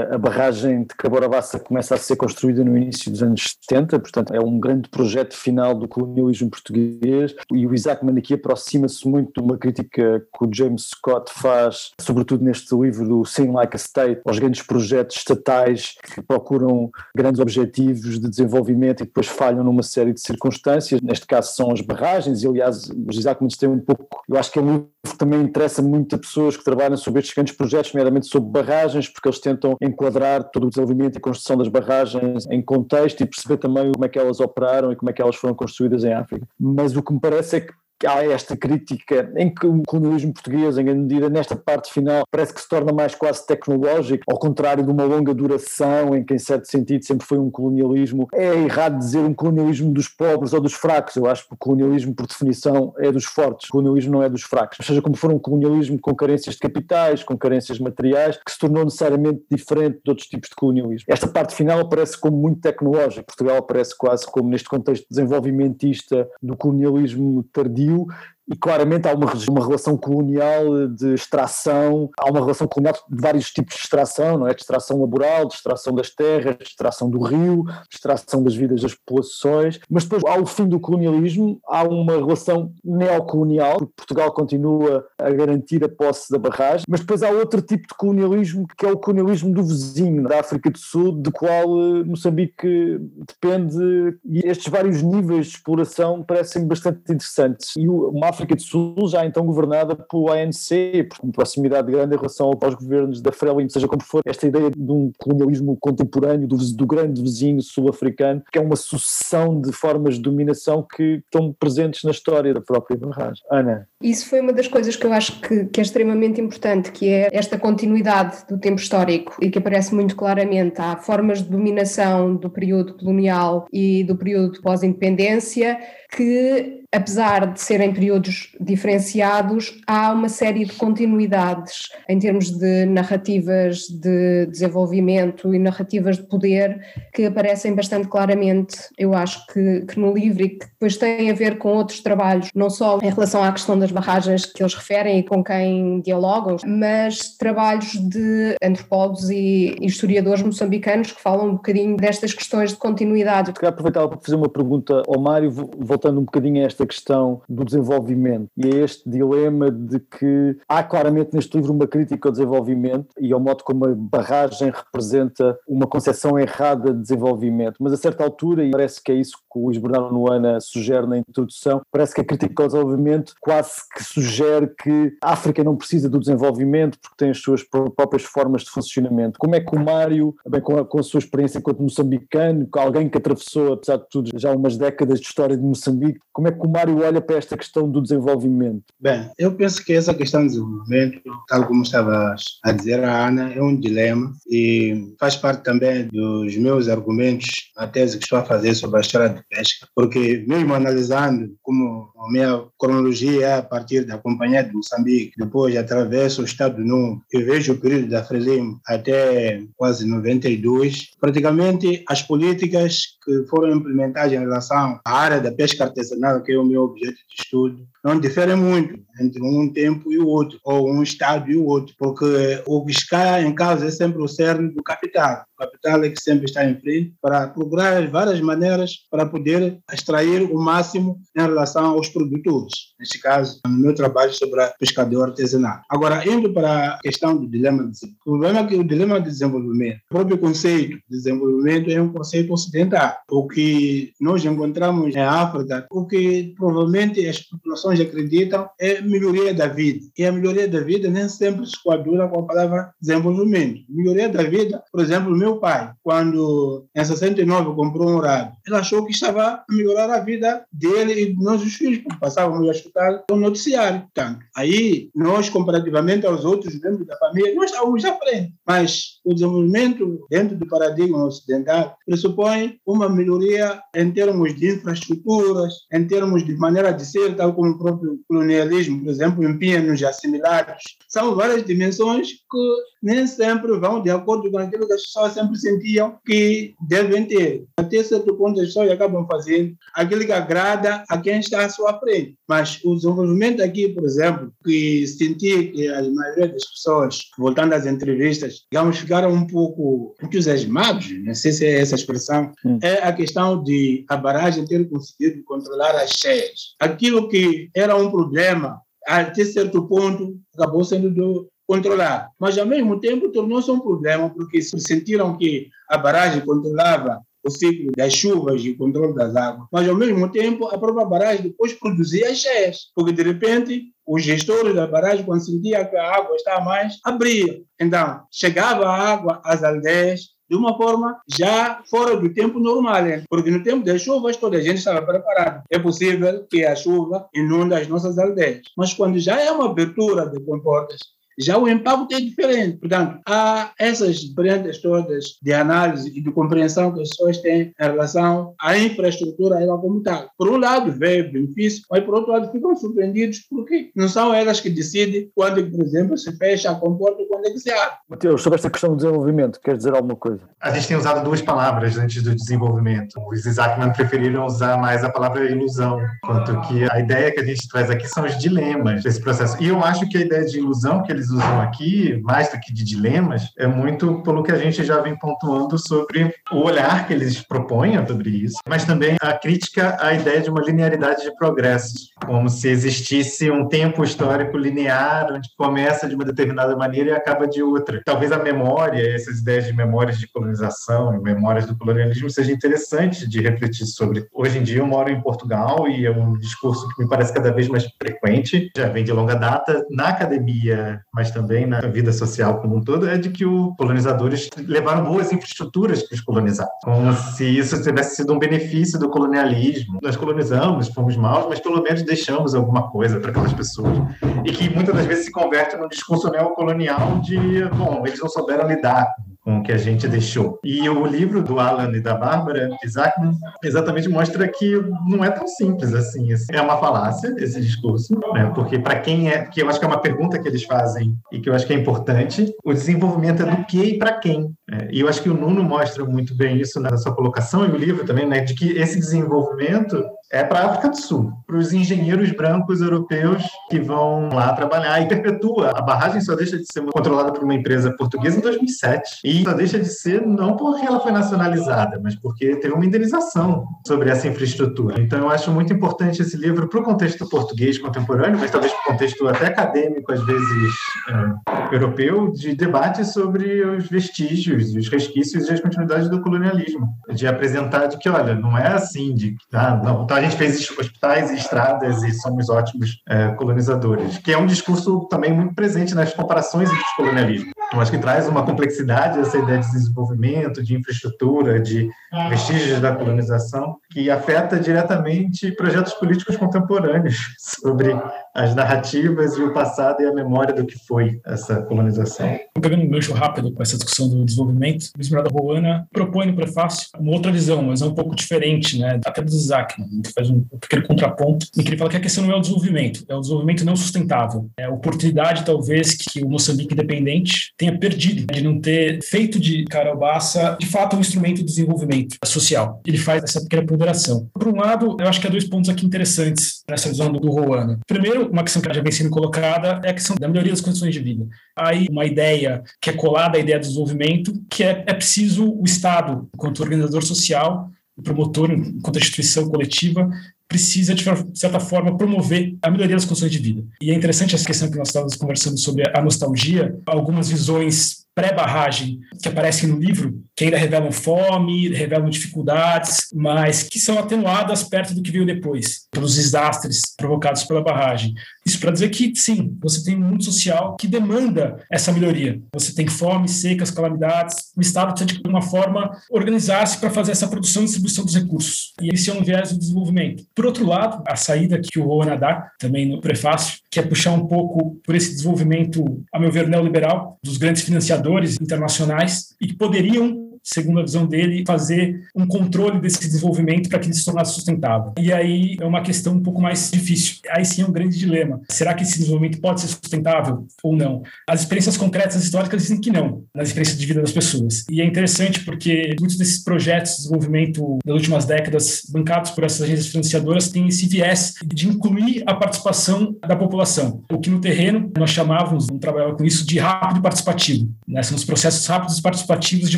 [0.10, 4.39] A barragem de Caborabassa começa a ser construída no início dos anos 70, portanto é
[4.39, 9.58] um grande projeto final do colonialismo português e o Isaacman aqui aproxima-se muito de uma
[9.58, 14.39] crítica que o James Scott faz, sobretudo neste livro do Sing Like a State, aos
[14.39, 20.21] grandes projetos estatais que procuram grandes objetivos de desenvolvimento e depois falham numa série de
[20.21, 21.02] circunstâncias.
[21.02, 24.60] Neste caso são as barragens e aliás os Isaacman têm um pouco, eu acho que
[24.60, 24.88] é um
[25.18, 29.28] também interessa muito a pessoas que trabalham sobre estes grandes projetos, nomeadamente sobre barragens, porque
[29.28, 33.92] eles tentam enquadrar todo o desenvolvimento e construção das barragens em contexto e perceber também
[33.92, 36.48] como é que elas operaram e como é que elas foram construídas em África.
[36.60, 37.74] Mas o que me parece é que
[38.06, 42.54] há esta crítica em que o colonialismo português, em grande medida, nesta parte final, parece
[42.54, 46.40] que se torna mais quase tecnológico, ao contrário de uma longa duração, em que, em
[46.40, 48.28] certo sentido, sempre foi um colonialismo.
[48.34, 51.16] É errado dizer um colonialismo dos pobres ou dos fracos.
[51.16, 53.70] Eu acho que o colonialismo, por definição, é dos fortes.
[53.70, 54.80] O colonialismo não é dos fracos.
[54.80, 58.60] Ou seja, como for um colonialismo com carências de capitais, com carências materiais, que se
[58.60, 61.06] tornou necessariamente diferente de outros tipos de colonialismo.
[61.08, 63.24] Esta parte final aparece como muito tecnológica.
[63.24, 68.08] Portugal aparece quase como neste contexto desenvolvimentista do colonialismo tardio conseguiu
[68.50, 73.52] e claramente há uma, uma relação colonial de extração, há uma relação colonial de vários
[73.52, 74.54] tipos de extração, não é?
[74.54, 78.82] De extração laboral, de extração das terras, de extração do rio, de extração das vidas
[78.82, 85.30] das populações, mas depois ao fim do colonialismo há uma relação neocolonial, Portugal continua a
[85.32, 88.98] garantir a posse da barragem, mas depois há outro tipo de colonialismo que é o
[88.98, 95.02] colonialismo do vizinho, da África do Sul, de qual eh, Moçambique depende, e estes vários
[95.02, 97.76] níveis de exploração parecem bastante interessantes.
[97.78, 102.52] E uma África do Sul já então governada pelo ANC, por proximidade grande em relação
[102.62, 106.88] aos governos da Frelimo, seja como for, esta ideia de um colonialismo contemporâneo do, do
[106.88, 112.12] grande vizinho sul-africano, que é uma sucessão de formas de dominação que estão presentes na
[112.12, 113.43] história da própria barragem.
[113.52, 113.88] Ana?
[114.04, 117.30] Isso foi uma das coisas que eu acho que, que é extremamente importante, que é
[117.32, 120.82] esta continuidade do tempo histórico e que aparece muito claramente.
[120.82, 125.80] Há formas de dominação do período colonial e do período pós-independência
[126.13, 133.88] que apesar de serem períodos diferenciados, há uma série de continuidades em termos de narrativas
[133.88, 136.80] de desenvolvimento e narrativas de poder
[137.12, 141.34] que aparecem bastante claramente, eu acho que, que no livro e que depois têm a
[141.34, 145.20] ver com outros trabalhos, não só em relação à questão das barragens que eles referem
[145.20, 151.96] e com quem dialogam, mas trabalhos de antropólogos e historiadores moçambicanos que falam um bocadinho
[151.96, 153.54] destas questões de continuidade.
[153.54, 157.64] Queria aproveitar para fazer uma pergunta ao Mário, voltando um bocadinho a esta questão do
[157.64, 163.08] desenvolvimento e é este dilema de que há claramente neste livro uma crítica ao desenvolvimento
[163.20, 168.24] e ao modo como a barragem representa uma concepção errada de desenvolvimento, mas a certa
[168.24, 172.14] altura, e parece que é isso que o Luís Bernardo Noana sugere na introdução, parece
[172.14, 176.98] que a crítica ao desenvolvimento quase que sugere que a África não precisa do desenvolvimento
[177.00, 179.39] porque tem as suas próprias formas de funcionamento.
[179.39, 183.10] Como é que o Mário, bem com a, com a sua experiência enquanto moçambicano, alguém
[183.10, 186.65] que atravessou, apesar de tudo, já umas décadas de história de Moçambique, como é que
[186.65, 188.84] o Mário olha para esta questão do desenvolvimento?
[189.00, 193.54] Bem, eu penso que essa questão do desenvolvimento, tal como estava a dizer a Ana,
[193.54, 198.46] é um dilema e faz parte também dos meus argumentos na tese que estou a
[198.46, 204.06] fazer sobre a história de pesca, porque mesmo analisando como a minha cronologia é partir
[204.06, 208.80] da Companhia de Moçambique, depois atravesso o Estado Novo e vejo o período da Frelimo
[208.86, 215.86] até quase 92, praticamente as políticas que foram implementadas em relação à área da pesca
[215.86, 220.20] artesanal, que é o meu objeto de estudo, não diferem muito entre um tempo e
[220.20, 223.92] o outro, ou um Estado e o outro, porque o que está em causa é
[223.92, 225.46] sempre o cerne do capital.
[225.63, 230.60] Capital é que sempre está em frente para procurar várias maneiras para poder extrair o
[230.60, 232.73] máximo em relação aos produtores.
[232.99, 235.82] Neste caso, no meu trabalho sobre pescador artesanal.
[235.89, 238.17] Agora, indo para a questão do dilema de desenvolvimento.
[238.26, 242.12] O problema é que o dilema de desenvolvimento, o próprio conceito de desenvolvimento é um
[242.12, 243.15] conceito ocidental.
[243.30, 249.67] O que nós encontramos em África, o que provavelmente as populações acreditam é melhoria da
[249.67, 250.06] vida.
[250.17, 253.82] E a melhoria da vida nem sempre se coaduna com a palavra desenvolvimento.
[253.89, 258.54] Melhoria da vida, por exemplo, o meu meu pai, quando em 69 comprou um rádio,
[258.66, 262.20] ele achou que estava a melhorar a vida dele e de nós os filhos, porque
[262.20, 264.02] passávamos a escutar o noticiário.
[264.02, 268.54] Portanto, aí nós, comparativamente aos outros membros da família, nós estávamos à frente.
[268.66, 276.06] Mas o desenvolvimento dentro do paradigma ocidental pressupõe uma melhoria em termos de infraestruturas, em
[276.08, 280.84] termos de maneira de ser, tal como o próprio colonialismo, por exemplo, empenha-nos assimilados.
[281.08, 285.58] São várias dimensões que nem sempre vão de acordo com aquilo que as pessoas sempre
[285.58, 287.65] sentiam que devem ter.
[287.78, 292.00] Até certo ponto, as pessoas acabam fazendo aquilo que agrada a quem está à sua
[292.00, 292.36] frente.
[292.48, 297.86] Mas o desenvolvimento aqui, por exemplo, que senti que a maioria das pessoas, voltando às
[297.86, 302.80] entrevistas, digamos, ficaram um pouco entusiasmados, não sei se é essa expressão, hum.
[302.82, 306.76] é a questão de a barragem ter conseguido controlar as cheias.
[306.80, 312.30] Aquilo que era um problema até certo ponto acabou sendo do, controlado.
[312.39, 317.91] Mas, ao mesmo tempo, tornou-se um problema, porque sentiram que a barragem controlava o ciclo
[317.95, 321.73] das chuvas e o controle das águas, mas ao mesmo tempo a própria barragem depois
[321.73, 326.36] produzia as cheias, porque de repente os gestores da barragem, quando sentiam que a água
[326.36, 327.62] estava mais, abriam.
[327.80, 333.49] Então, chegava a água às aldeias, de uma forma já fora do tempo normal, porque
[333.49, 335.63] no tempo das chuvas toda a gente estava preparado.
[335.69, 340.30] É possível que a chuva inunde as nossas aldeias, mas quando já é uma abertura
[340.30, 340.99] de comportas,
[341.39, 342.78] já o impacto é diferente.
[342.78, 347.84] Portanto, há essas diferentes todas de análise e de compreensão que as pessoas têm em
[347.84, 350.30] relação à infraestrutura ela como tal.
[350.38, 354.60] Por um lado, veio benefício, mas por outro lado, ficam surpreendidos porque não são elas
[354.60, 357.96] que decidem quando, por exemplo, se fecha a comporta e quando é que se abre.
[358.10, 360.41] Mateus, sobre esta questão do desenvolvimento, quer dizer alguma coisa?
[360.62, 363.19] A gente tem usado duas palavras antes do desenvolvimento.
[363.30, 367.67] Os Isaacman preferiram usar mais a palavra ilusão, quanto que a ideia que a gente
[367.67, 369.62] traz aqui são os dilemas desse processo.
[369.62, 372.60] E eu acho que a ideia de ilusão que eles eles usam aqui, mais do
[372.60, 377.08] que de dilemas, é muito pelo que a gente já vem pontuando sobre o olhar
[377.08, 381.36] que eles propõem sobre isso, mas também a crítica à ideia de uma linearidade de
[381.36, 387.14] progresso, como se existisse um tempo histórico linear, onde começa de uma determinada maneira e
[387.14, 388.02] acaba de outra.
[388.04, 393.28] Talvez a memória, essas ideias de memórias de colonização e memórias do colonialismo, seja interessante
[393.28, 394.26] de refletir sobre.
[394.34, 397.52] Hoje em dia eu moro em Portugal e é um discurso que me parece cada
[397.52, 402.60] vez mais frequente, já vem de longa data na academia mas também na vida social
[402.60, 407.13] como um todo, é de que os colonizadores levaram boas infraestruturas para os colonizados, como
[407.13, 409.99] se isso tivesse sido um benefício do colonialismo.
[410.02, 413.97] Nós colonizamos, fomos maus, mas pelo menos deixamos alguma coisa para aquelas pessoas.
[414.43, 417.38] E que muitas das vezes se converte num discurso neocolonial de,
[417.76, 419.13] bom, eles não souberam lidar
[419.44, 420.60] com o que a gente deixou.
[420.64, 424.76] E o livro do Alan e da Bárbara Isaacman exatamente mostra que
[425.08, 426.30] não é tão simples assim.
[426.52, 428.52] É uma falácia esse discurso, né?
[428.56, 431.40] porque para quem é, que eu acho que é uma pergunta que eles fazem e
[431.40, 434.54] que eu acho que é importante, o desenvolvimento é do que e para quem.
[434.71, 437.71] É, e eu acho que o Nuno mostra muito bem isso na sua colocação e
[437.71, 441.58] o livro também, né, de que esse desenvolvimento é para a África do Sul, para
[441.58, 445.71] os engenheiros brancos europeus que vão lá trabalhar e perpetua.
[445.76, 449.54] A barragem só deixa de ser controlada por uma empresa portuguesa em 2007 e só
[449.54, 454.28] deixa de ser não porque ela foi nacionalizada, mas porque teve uma indenização sobre essa
[454.28, 454.99] infraestrutura.
[454.99, 458.82] Então eu acho muito importante esse livro para o contexto português contemporâneo, mas talvez para
[458.82, 460.73] o contexto até acadêmico, às vezes
[461.10, 467.28] é, europeu, de debate sobre os vestígios, os resquícios e as continuidades do colonialismo, de
[467.28, 471.36] apresentar de que, olha, não é assim, de ah, não, tá, gente fez hospitais e
[471.36, 476.70] estradas e somos ótimos é, colonizadores, que é um discurso também muito presente nas comparações
[476.70, 477.54] entre os colonialismos.
[477.74, 481.89] Eu acho que traz uma complexidade essa ideia de desenvolvimento, de infraestrutura, de
[482.30, 487.96] vestígios da colonização, que afeta diretamente projetos políticos contemporâneos sobre
[488.34, 492.39] as narrativas e o passado e a memória do que foi essa colonização.
[492.60, 496.88] Pegando um gancho rápido com essa discussão do desenvolvimento, o Esmeralda Roana propõe no prefácio
[497.00, 499.00] uma outra visão, mas é um pouco diferente, né?
[499.06, 499.88] até do Isaac, né?
[500.04, 502.41] que faz um pequeno contraponto, em que ele fala que a questão não é o
[502.41, 504.50] desenvolvimento, é o desenvolvimento não sustentável.
[504.58, 509.65] É a oportunidade, talvez, que o Moçambique independente tenha perdido, de não ter feito de
[509.65, 512.82] Carabaça, de fato, um instrumento de desenvolvimento social.
[512.86, 514.28] Ele faz essa pequena ponderação.
[514.34, 517.80] Por um lado, eu acho que há dois pontos aqui interessantes nessa visão do, Roana.
[517.88, 520.94] Primeiro, uma questão que já vem sendo colocada é a questão da melhoria das condições
[520.94, 521.28] de vida.
[521.56, 525.64] Aí, uma ideia que é colada à ideia do desenvolvimento, que é, é preciso o
[525.66, 527.70] Estado, enquanto organizador social,
[528.04, 530.10] promotor, enquanto instituição coletiva,
[530.48, 533.64] precisa, de certa forma, promover a melhoria das condições de vida.
[533.82, 539.00] E é interessante essa questão que nós estávamos conversando sobre a nostalgia, algumas visões pré-barragem
[539.22, 544.93] que aparecem no livro, que ainda revelam fome, revelam dificuldades, mas que são atenuadas perto
[544.93, 548.13] do que veio depois, pelos desastres provocados pela barragem.
[548.46, 552.41] Isso para dizer que, sim, você tem um mundo social que demanda essa melhoria.
[552.54, 554.36] Você tem fome, secas, calamidades.
[554.58, 558.74] O Estado precisa, de uma forma, organizar-se para fazer essa produção e distribuição dos recursos.
[558.82, 560.26] E esse é um viés do desenvolvimento.
[560.36, 564.12] Por outro lado, a saída que o Rowan dá, também no prefácio, que é puxar
[564.12, 569.56] um pouco por esse desenvolvimento, a meu ver, neoliberal, dos grandes financiadores internacionais, e que
[569.56, 574.34] poderiam segundo a visão dele, fazer um controle desse desenvolvimento para que ele se tornasse
[574.34, 574.94] sustentável.
[575.00, 577.18] E aí é uma questão um pouco mais difícil.
[577.30, 578.42] Aí sim é um grande dilema.
[578.50, 581.02] Será que esse desenvolvimento pode ser sustentável ou não?
[581.28, 584.66] As experiências concretas históricas dizem que não, nas experiências de vida das pessoas.
[584.70, 589.62] E é interessante porque muitos desses projetos de desenvolvimento das últimas décadas, bancados por essas
[589.62, 594.04] agências financiadoras, têm esse viés de incluir a participação da população.
[594.12, 597.70] O que no terreno nós chamávamos, vamos trabalhar com isso, de rápido participativo.
[597.88, 598.04] Né?
[598.04, 599.78] São os processos rápidos participativos de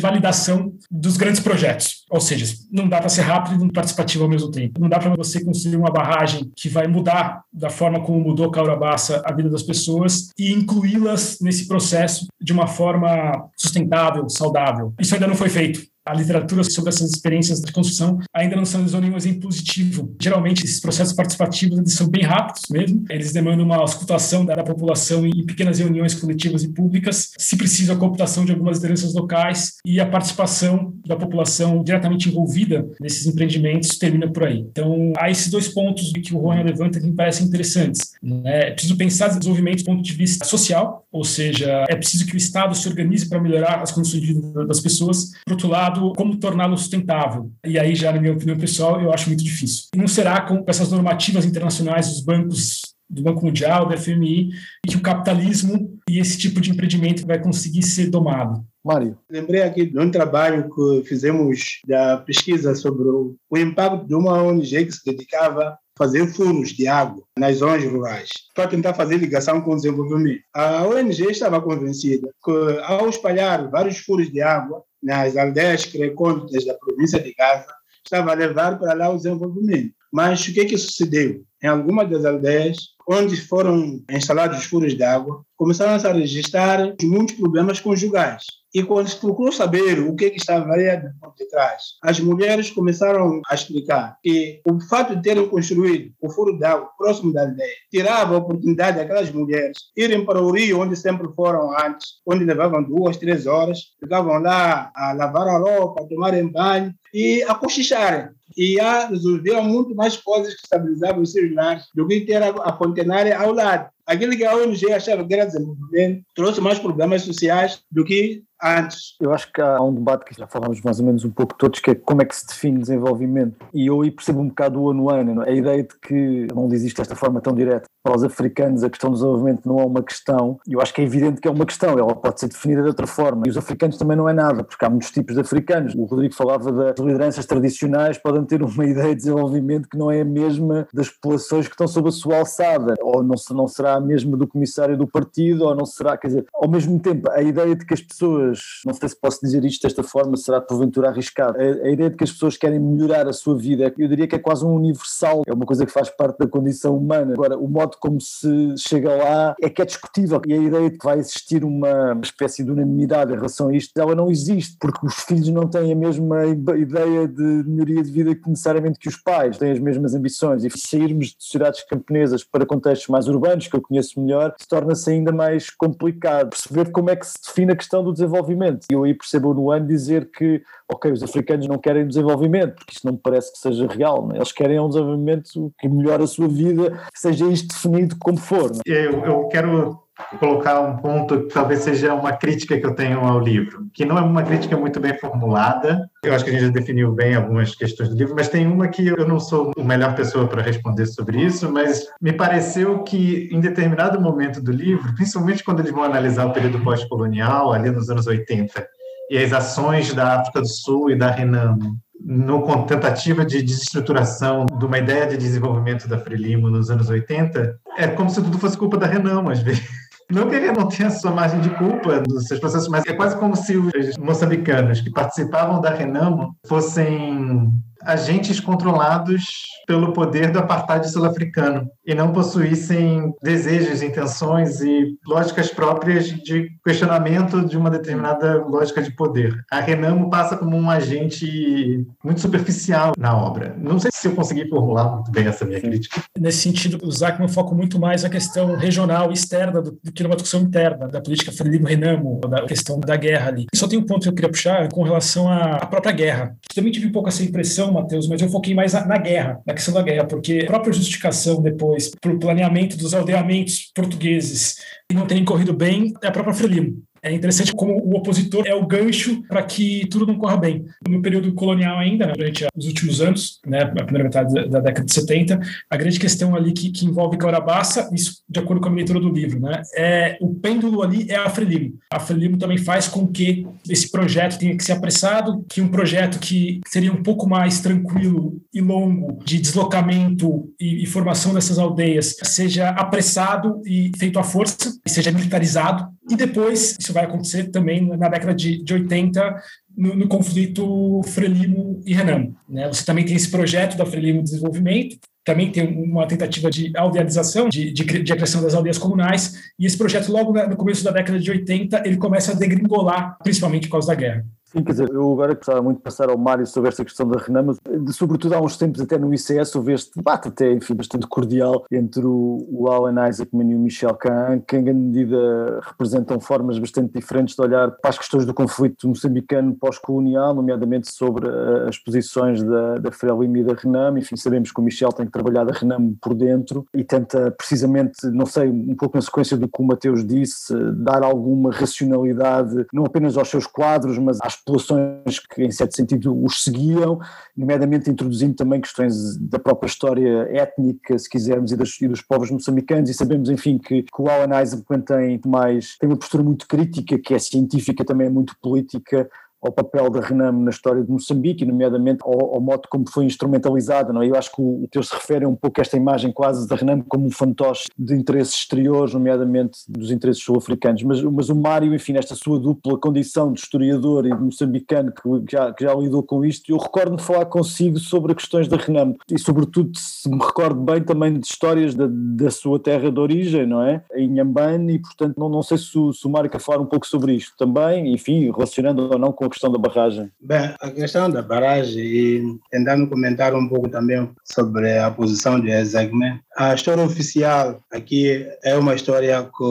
[0.00, 0.55] validação
[0.90, 2.04] dos grandes projetos.
[2.10, 4.80] Ou seja, não dá para ser rápido e participativo ao mesmo tempo.
[4.80, 9.22] Não dá para você construir uma barragem que vai mudar da forma como mudou Caurabaça
[9.24, 14.94] a vida das pessoas e incluí-las nesse processo de uma forma sustentável, saudável.
[15.00, 18.82] Isso ainda não foi feito a literatura sobre essas experiências de construção ainda não são
[19.00, 20.14] nenhum exemplo positivo.
[20.20, 25.26] Geralmente, esses processos participativos eles são bem rápidos mesmo, eles demandam uma auscultação da, população
[25.26, 30.00] em pequenas reuniões coletivas e públicas, se precisa a cooptação de algumas lideranças locais e
[30.00, 34.58] a participação da população diretamente envolvida nesses empreendimentos termina por aí.
[34.58, 38.12] Então, há esses dois pontos que o Rony levanta que me parecem interessantes.
[38.22, 38.68] Né?
[38.68, 42.36] É preciso pensar desenvolvimento do ponto de vista social, ou seja, é preciso que o
[42.36, 45.32] Estado se organize para melhorar as condições de vida das pessoas.
[45.44, 47.50] Por outro lado, como torná-lo sustentável.
[47.64, 49.84] E aí, já na minha opinião pessoal, eu acho muito difícil.
[49.94, 54.50] E não será com essas normativas internacionais dos bancos do Banco Mundial, da FMI,
[54.84, 58.64] e que o capitalismo e esse tipo de empreendimento vai conseguir ser domado.
[58.84, 59.18] Mário.
[59.28, 64.86] Lembrei aqui de um trabalho que fizemos da pesquisa sobre o, impacto de uma ONG
[64.86, 69.72] que se dedicava fazer furos de água nas zonas rurais, para tentar fazer ligação com
[69.72, 70.42] o desenvolvimento.
[70.54, 76.74] A ONG estava convencida que, ao espalhar vários furos de água, nas aldeias recônditas da
[76.74, 77.72] província de Gaza,
[78.04, 79.94] estava a levar para lá o desenvolvimento.
[80.12, 81.42] Mas o que, que sucedeu?
[81.62, 82.76] Em algumas das aldeias,
[83.08, 88.44] onde foram instalados os furos de água, começaram a registrar muitos problemas conjugais.
[88.76, 93.54] E quando se procurou saber o que, que estava por detrás, as mulheres começaram a
[93.54, 98.38] explicar que o fato de terem construído o furo d'água próximo da aldeia tirava a
[98.38, 103.46] oportunidade daquelas mulheres irem para o rio, onde sempre foram antes, onde levavam duas, três
[103.46, 109.08] horas, ficavam lá a lavar a roupa, a tomarem banho e a cochicharem e a
[109.08, 113.52] resolver muito mais coisas que estabilizavam os seus lares do que ter a, a ao
[113.52, 113.90] lado.
[114.06, 119.16] Aquilo que a ONG achava que era desenvolvimento trouxe mais problemas sociais do que antes.
[119.20, 121.80] Eu acho que há um debate que já falámos mais ou menos um pouco todos,
[121.80, 123.66] que é como é que se define desenvolvimento.
[123.72, 126.98] E eu aí percebo um bocado o ano ano, a ideia de que não isto
[126.98, 127.86] desta forma tão direta.
[128.02, 131.00] Para os africanos a questão do desenvolvimento não é uma questão, e eu acho que
[131.00, 133.44] é evidente que é uma questão, ela pode ser definida de outra forma.
[133.46, 135.94] E os africanos também não é nada, porque há muitos tipos de africanos.
[135.94, 140.20] O Rodrigo falava das lideranças tradicionais, podem ter uma ideia de desenvolvimento que não é
[140.20, 144.00] a mesma das populações que estão sob a sua alçada, ou não, não será a
[144.00, 147.74] mesma do comissário do partido, ou não será, quer dizer, ao mesmo tempo, a ideia
[147.74, 151.08] de que as pessoas pessoas, não sei se posso dizer isto desta forma, será porventura
[151.08, 151.58] arriscado.
[151.58, 154.34] A, a, ideia de que as pessoas querem melhorar a sua vida, eu diria que
[154.34, 157.32] é quase um universal, é uma coisa que faz parte da condição humana.
[157.32, 160.98] Agora, o modo como se chega lá é que é discutível e a ideia de
[160.98, 165.06] que vai existir uma espécie de unanimidade em relação a isto, ela não existe, porque
[165.06, 169.16] os filhos não têm a mesma ideia de melhoria de vida que necessariamente que os
[169.16, 173.76] pais, têm as mesmas ambições e sairmos de sociedades camponesas para contextos mais urbanos, que
[173.76, 177.76] eu conheço melhor, se torna-se ainda mais complicado perceber como é que se define a
[177.76, 178.86] questão do desenvolvimento desenvolvimento.
[178.90, 182.92] E eu aí percebo no ano dizer que, ok, os africanos não querem desenvolvimento, porque
[182.92, 184.26] isso não me parece que seja real.
[184.26, 184.36] Né?
[184.36, 188.70] Eles querem um desenvolvimento que melhore a sua vida, seja isto definido como for.
[188.70, 188.80] Né?
[188.86, 190.05] Eu, eu quero
[190.38, 194.16] colocar um ponto que talvez seja uma crítica que eu tenho ao livro, que não
[194.16, 196.08] é uma crítica muito bem formulada.
[196.22, 198.88] Eu acho que a gente já definiu bem algumas questões do livro, mas tem uma
[198.88, 203.48] que eu não sou a melhor pessoa para responder sobre isso, mas me pareceu que
[203.52, 208.08] em determinado momento do livro, principalmente quando eles vão analisar o período pós-colonial, ali nos
[208.08, 208.86] anos 80,
[209.30, 214.84] e as ações da África do Sul e da Renamo, no tentativa de desestruturação de
[214.84, 218.96] uma ideia de desenvolvimento da Frelimo nos anos 80, é como se tudo fosse culpa
[218.96, 220.05] da Renamo, às vezes.
[220.30, 223.38] Não que ele não tenha sua margem de culpa nos seus processos, mas é quase
[223.38, 227.70] como se os moçambicanos que participavam da Renamo fossem
[228.06, 229.44] agentes controlados
[229.86, 237.66] pelo poder do apartheid sul-africano e não possuíssem desejos, intenções e lógicas próprias de questionamento
[237.66, 239.64] de uma determinada lógica de poder.
[239.70, 243.74] A Renamo passa como um agente muito superficial na obra.
[243.78, 246.22] Não sei se eu consegui formular muito bem essa minha crítica.
[246.38, 250.36] Nesse sentido, o Zachman foca muito mais a questão regional externa do, do que numa
[250.36, 253.66] discussão interna da política Frelimo-Renamo, da questão da guerra ali.
[253.74, 256.56] Só tem um ponto que eu queria puxar com relação à própria guerra.
[256.74, 259.74] Também tive um pouco essa impressão, Matheus, mas eu foquei mais na, na guerra, na
[259.74, 264.76] questão da guerra, porque a própria justificação depois para o planeamento dos aldeamentos portugueses
[265.10, 267.02] e não terem corrido bem é a própria Frelimo.
[267.26, 270.84] É interessante como o opositor é o gancho para que tudo não corra bem.
[271.08, 275.04] No período colonial ainda, né, durante os últimos anos, né, a primeira metade da, década
[275.04, 275.60] de 70,
[275.90, 279.28] a grande questão ali que, que envolve Caurabaça, isso de acordo com a leitura do
[279.28, 281.98] livro, né, é o pêndulo ali é a Frelimo.
[282.12, 286.38] A Frelimo também faz com que esse projeto tenha que ser apressado, que um projeto
[286.38, 292.36] que seria um pouco mais tranquilo e longo de deslocamento e, e formação dessas aldeias
[292.44, 298.28] seja apressado e feito à força, seja militarizado, e depois isso vai acontecer também na
[298.28, 299.62] década de, de 80,
[299.96, 302.54] no, no, conflito Frelimo e Renamo.
[302.68, 302.86] Né?
[302.88, 307.92] Você também tem esse projeto da Frelimo Desenvolvimento, também tem uma tentativa de aldealização, de,
[307.92, 311.50] de, de criação das aldeias comunais, e esse projeto, logo no começo da década de
[311.50, 314.44] 80, ele começa a degringolar, principalmente por causa da guerra.
[314.76, 317.38] Sim, quer dizer, eu agora gostava muito de passar ao Mário sobre esta questão da
[317.38, 317.78] Renan, mas
[318.14, 322.26] sobretudo há uns tempos até no ICS houve este debate até, enfim, bastante cordial entre
[322.26, 327.18] o, o Alan Isaacman e o Michel Kahn, que em grande medida representam formas bastante
[327.18, 332.62] diferentes de olhar para as questões do conflito moçambicano pós-colonial, nomeadamente sobre eh, as posições
[332.62, 335.72] da, da Frelimo e da Renam, enfim, sabemos que o Michel tem que trabalhar da
[335.72, 339.86] Renam por dentro e tenta precisamente, não sei, um pouco na sequência do que o
[339.86, 345.70] Mateus disse, dar alguma racionalidade, não apenas aos seus quadros, mas às populações que, em
[345.70, 347.20] certo sentido, os seguiam,
[347.56, 352.50] nomeadamente introduzindo também questões da própria história étnica, se quisermos, e, das, e dos povos
[352.50, 356.66] moçambicanos, e sabemos, enfim, que, que o Alan Eisenman tem mais, tem uma postura muito
[356.66, 359.30] crítica, que é científica, também é muito política,
[359.62, 364.12] ao papel da Renamo na história de Moçambique, nomeadamente ao, ao modo como foi instrumentalizada.
[364.12, 364.28] Não é?
[364.28, 366.76] Eu acho que o, o teu se refere um pouco a esta imagem quase da
[366.76, 371.02] Renamo como um fantoche de interesses exteriores, nomeadamente dos interesses sul-africanos.
[371.02, 375.22] Mas, mas o Mário, enfim, nesta sua dupla condição de historiador e de moçambicano que
[375.50, 379.38] já, que já lidou com isto, eu recordo-me falar consigo sobre questões da Renamo e,
[379.38, 383.82] sobretudo, se me recordo bem também de histórias da, da sua terra de origem, não
[383.82, 384.02] é?
[384.14, 386.86] Em Nhambane, e portanto não, não sei se o, se o Mário quer falar um
[386.86, 390.30] pouco sobre isto também, enfim, relacionando ou não com questão da barragem?
[390.38, 395.70] Bem, a questão da barragem e tentando comentar um pouco também sobre a posição de
[395.70, 396.38] Ezegman.
[396.56, 399.64] A história oficial aqui é uma história que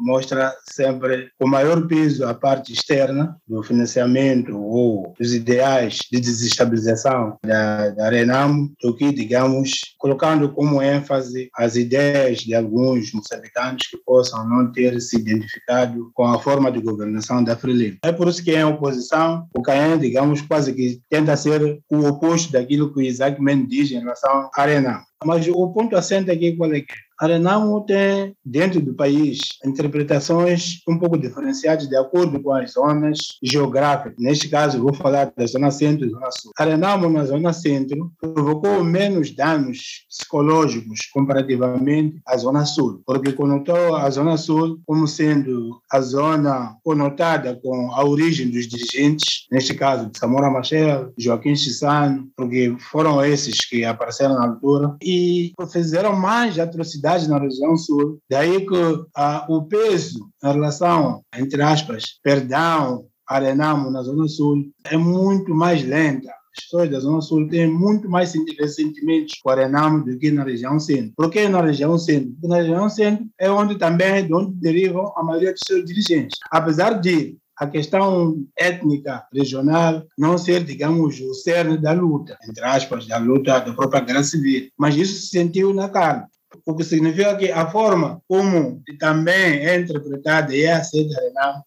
[0.00, 7.36] mostra sempre o maior peso a parte externa do financiamento ou dos ideais de desestabilização
[7.44, 13.96] da, da Renamo do que, digamos, colocando como ênfase as ideias de alguns moçambicanos que
[13.98, 17.98] possam não ter se identificado com a forma de governação da Frelimo.
[18.02, 19.07] É por isso que em oposição,
[19.54, 23.90] o Caen, digamos, quase que tenta ser o oposto daquilo que o Isaac Mendes diz
[23.90, 25.07] em relação à Renamo.
[25.24, 27.08] Mas o ponto assente aqui qual é que é?
[27.20, 33.18] A Renamo tem, dentro do país, interpretações um pouco diferenciadas de acordo com as zonas
[33.42, 34.14] geográficas.
[34.20, 36.52] Neste caso, vou falar da Zona Centro e Zona Sul.
[36.56, 43.96] A Renamo, na Zona Centro, provocou menos danos psicológicos comparativamente à Zona Sul, porque conotou
[43.96, 50.08] a Zona Sul como sendo a zona conotada com a origem dos dirigentes, neste caso,
[50.08, 56.58] de Samora Machel, Joaquim Chissano, porque foram esses que apareceram na altura e fizeram mais
[56.58, 58.18] atrocidades na região sul.
[58.28, 64.96] Daí que ah, o peso em relação, entre aspas, perdão, Arenamo na Zona Sul é
[64.96, 66.30] muito mais lenta.
[66.30, 70.78] As pessoas da Zona Sul têm muito mais ressentimentos com Arenamo do que na região
[70.78, 71.12] centro.
[71.16, 72.30] Por que na região centro?
[72.32, 76.38] Porque na região centro é onde também de onde derivam a maioria dos seus dirigentes.
[76.50, 83.06] Apesar de a questão étnica regional não ser, digamos, o cerne da luta, entre aspas,
[83.06, 84.70] da luta da própria guerra civil.
[84.78, 86.26] Mas isso se sentiu na carne
[86.66, 91.14] o que significa que a forma como também é interpretada e é aceita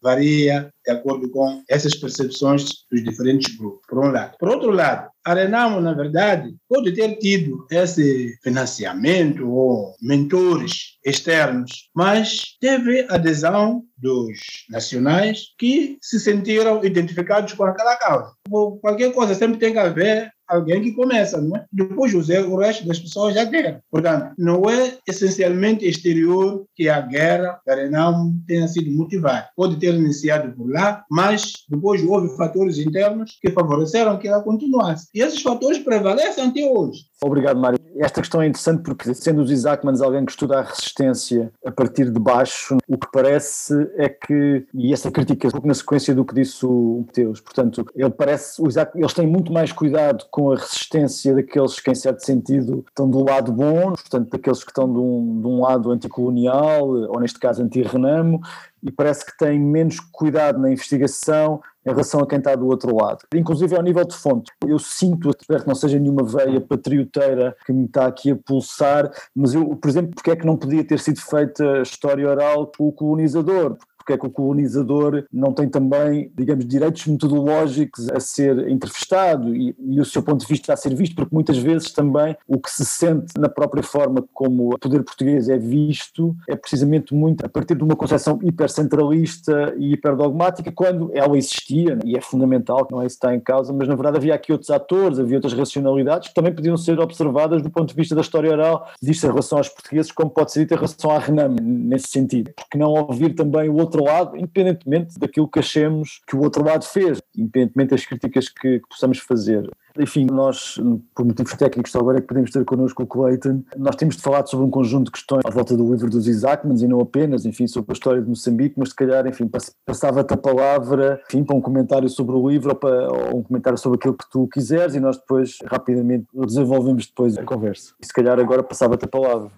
[0.01, 4.35] varia de acordo com essas percepções dos diferentes grupos, por um lado.
[4.39, 11.89] Por outro lado, a Renamo, na verdade, pode ter tido esse financiamento ou mentores externos,
[11.95, 14.39] mas teve adesão dos
[14.69, 18.33] nacionais que se sentiram identificados com aquela causa.
[18.81, 21.65] qualquer coisa sempre tem que haver alguém que começa, não é?
[21.71, 23.77] Depois o resto das pessoas já tem.
[23.89, 29.49] Portanto, não é essencialmente exterior que a guerra Renamo tenha sido motivada.
[29.55, 35.07] Pode ter iniciado por lá, mas depois houve fatores internos que favoreceram que ela continuasse.
[35.13, 37.05] E esses fatores prevalecem até hoje.
[37.23, 37.80] Obrigado, Mário.
[37.97, 42.09] Esta questão é interessante porque, sendo os Isaacmans alguém que estuda a resistência a partir
[42.09, 46.25] de baixo, o que parece é que, e essa crítica é pouco na sequência do
[46.25, 50.55] que disse o Mateus, portanto, ele parece, Isaac, eles têm muito mais cuidado com a
[50.55, 54.99] resistência daqueles que, em certo sentido, estão do lado bom, portanto, daqueles que estão de
[54.99, 58.41] um, de um lado anticolonial, ou neste caso anti-renamo,
[58.84, 62.95] e parece que têm menos cuidado na investigação em relação a quem está do outro
[62.95, 63.25] lado.
[63.34, 64.51] Inclusive ao nível de fonte.
[64.65, 69.11] Eu sinto, espero que não seja nenhuma veia patrioteira que me está aqui a pulsar,
[69.36, 72.88] mas eu, por exemplo, porque é que não podia ter sido feita história oral com
[72.88, 73.77] o colonizador?
[74.01, 79.75] Porque é que o colonizador não tem também, digamos, direitos metodológicos a ser entrevistado e,
[79.79, 82.71] e, o seu ponto de vista a ser visto, porque muitas vezes também o que
[82.71, 87.49] se sente na própria forma como o poder português é visto é precisamente muito a
[87.49, 93.01] partir de uma concepção hipercentralista e hiperdogmática, quando ela existia, e é fundamental, que não
[93.01, 95.53] é isso que está em causa, mas na verdade havia aqui outros atores, havia outras
[95.53, 99.29] racionalidades que também podiam ser observadas do ponto de vista da história oral, disto em
[99.29, 102.51] relação aos portugueses, como pode ser dito em relação à Renam, nesse sentido.
[102.55, 106.63] Porque não ouvir também o outro outro lado, independentemente daquilo que achemos que o outro
[106.63, 109.69] lado fez, independentemente das críticas que, que possamos fazer.
[109.99, 110.79] Enfim, nós,
[111.13, 113.61] por motivos técnicos, agora é que podemos ter connosco o Clayton.
[113.77, 116.81] Nós temos de falar sobre um conjunto de questões à volta do livro dos Isaacmans
[116.81, 119.49] e não apenas, enfim, sobre a história de Moçambique, mas se calhar, enfim,
[119.85, 123.77] passava-te a palavra, enfim, para um comentário sobre o livro ou, para, ou um comentário
[123.77, 127.93] sobre aquilo que tu quiseres e nós depois, rapidamente, desenvolvemos depois a conversa.
[128.01, 129.51] E se calhar agora passava-te a palavra.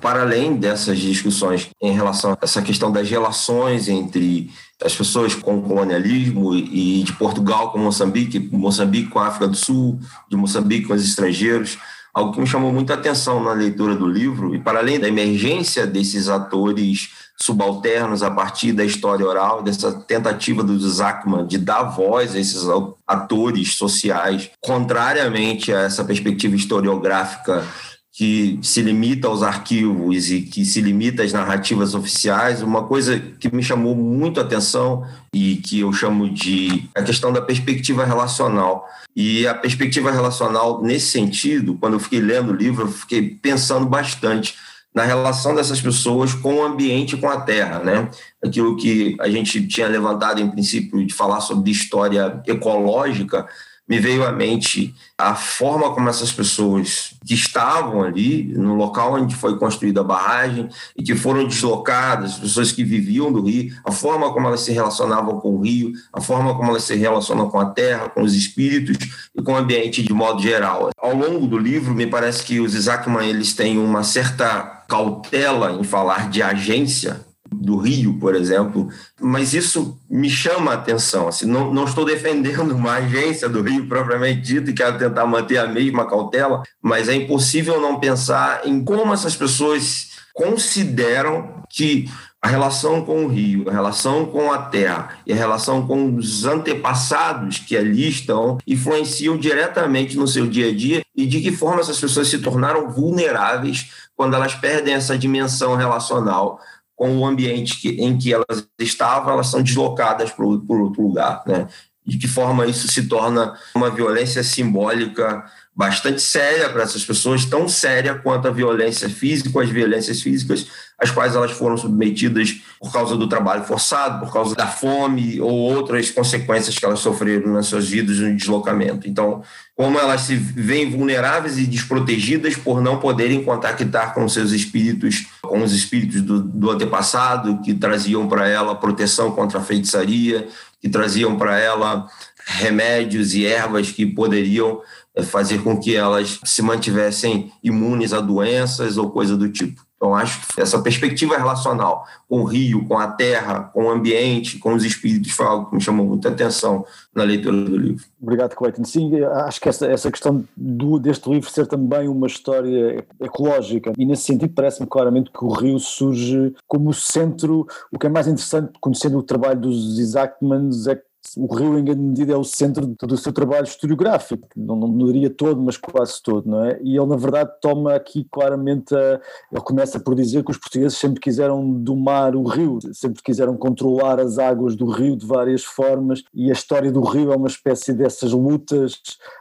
[0.00, 4.50] Para além dessas discussões em relação a essa questão das relações entre
[4.82, 9.56] as pessoas com o colonialismo e de Portugal com Moçambique, Moçambique com a África do
[9.56, 11.78] Sul, de Moçambique com os estrangeiros,
[12.14, 15.86] algo que me chamou muita atenção na leitura do livro, e para além da emergência
[15.86, 17.10] desses atores
[17.42, 22.64] subalternos a partir da história oral, dessa tentativa do Zachman de dar voz a esses
[23.06, 27.64] atores sociais, contrariamente a essa perspectiva historiográfica
[28.12, 33.54] que se limita aos arquivos e que se limita às narrativas oficiais, uma coisa que
[33.54, 38.88] me chamou muito a atenção e que eu chamo de a questão da perspectiva relacional.
[39.14, 43.86] E a perspectiva relacional, nesse sentido, quando eu fiquei lendo o livro, eu fiquei pensando
[43.86, 44.56] bastante
[44.92, 48.10] na relação dessas pessoas com o ambiente e com a terra, né?
[48.44, 53.46] Aquilo que a gente tinha levantado em princípio de falar sobre história ecológica,
[53.90, 59.34] me veio à mente a forma como essas pessoas que estavam ali, no local onde
[59.34, 64.32] foi construída a barragem e que foram deslocadas, pessoas que viviam do rio, a forma
[64.32, 67.66] como elas se relacionavam com o rio, a forma como elas se relacionam com a
[67.66, 68.96] terra, com os espíritos
[69.34, 70.90] e com o ambiente de modo geral.
[70.96, 75.82] Ao longo do livro, me parece que os Isaacman eles têm uma certa cautela em
[75.82, 77.20] falar de agência,
[77.60, 78.88] do Rio, por exemplo,
[79.20, 81.28] mas isso me chama a atenção.
[81.28, 85.58] Assim, não, não estou defendendo uma agência do Rio propriamente dito e quero tentar manter
[85.58, 92.08] a mesma cautela, mas é impossível não pensar em como essas pessoas consideram que
[92.42, 96.46] a relação com o rio, a relação com a terra e a relação com os
[96.46, 101.82] antepassados que ali estão influenciam diretamente no seu dia a dia e de que forma
[101.82, 106.58] essas pessoas se tornaram vulneráveis quando elas perdem essa dimensão relacional
[107.00, 111.42] com o ambiente que, em que elas estavam, elas são deslocadas para outro lugar.
[111.46, 111.66] Né?
[112.04, 115.42] De que forma isso se torna uma violência simbólica
[115.80, 120.66] bastante séria para essas pessoas, tão séria quanto a violência física, as violências físicas
[120.98, 125.50] às quais elas foram submetidas por causa do trabalho forçado, por causa da fome ou
[125.50, 129.08] outras consequências que elas sofreram nas suas vidas no deslocamento.
[129.08, 129.42] Então,
[129.74, 135.62] como elas se veem vulneráveis e desprotegidas por não poderem contactar com seus espíritos, com
[135.62, 140.46] os espíritos do, do antepassado, que traziam para ela proteção contra a feitiçaria,
[140.78, 142.06] que traziam para ela
[142.44, 144.80] remédios e ervas que poderiam
[145.24, 149.82] fazer com que elas se mantivessem imunes a doenças ou coisa do tipo.
[150.00, 154.58] Então, acho que essa perspectiva relacional com o rio, com a terra, com o ambiente,
[154.58, 158.02] com os espíritos, foi algo que me chamou muita atenção na leitura do livro.
[158.18, 158.82] Obrigado, Cleiton.
[158.82, 164.06] Sim, acho que essa, essa questão do, deste livro ser também uma história ecológica, e
[164.06, 167.66] nesse sentido parece-me claramente que o rio surge como centro.
[167.92, 171.84] O que é mais interessante, conhecendo o trabalho dos Isaacmans, é que o Rio, em
[171.84, 176.22] grande medida, é o centro do seu trabalho historiográfico, não, não diria todo, mas quase
[176.22, 176.80] todo, não é?
[176.82, 179.20] E ele, na verdade, toma aqui claramente, a,
[179.52, 184.18] ele começa por dizer que os portugueses sempre quiseram domar o rio, sempre quiseram controlar
[184.18, 187.92] as águas do rio de várias formas, e a história do rio é uma espécie
[187.92, 189.00] dessas lutas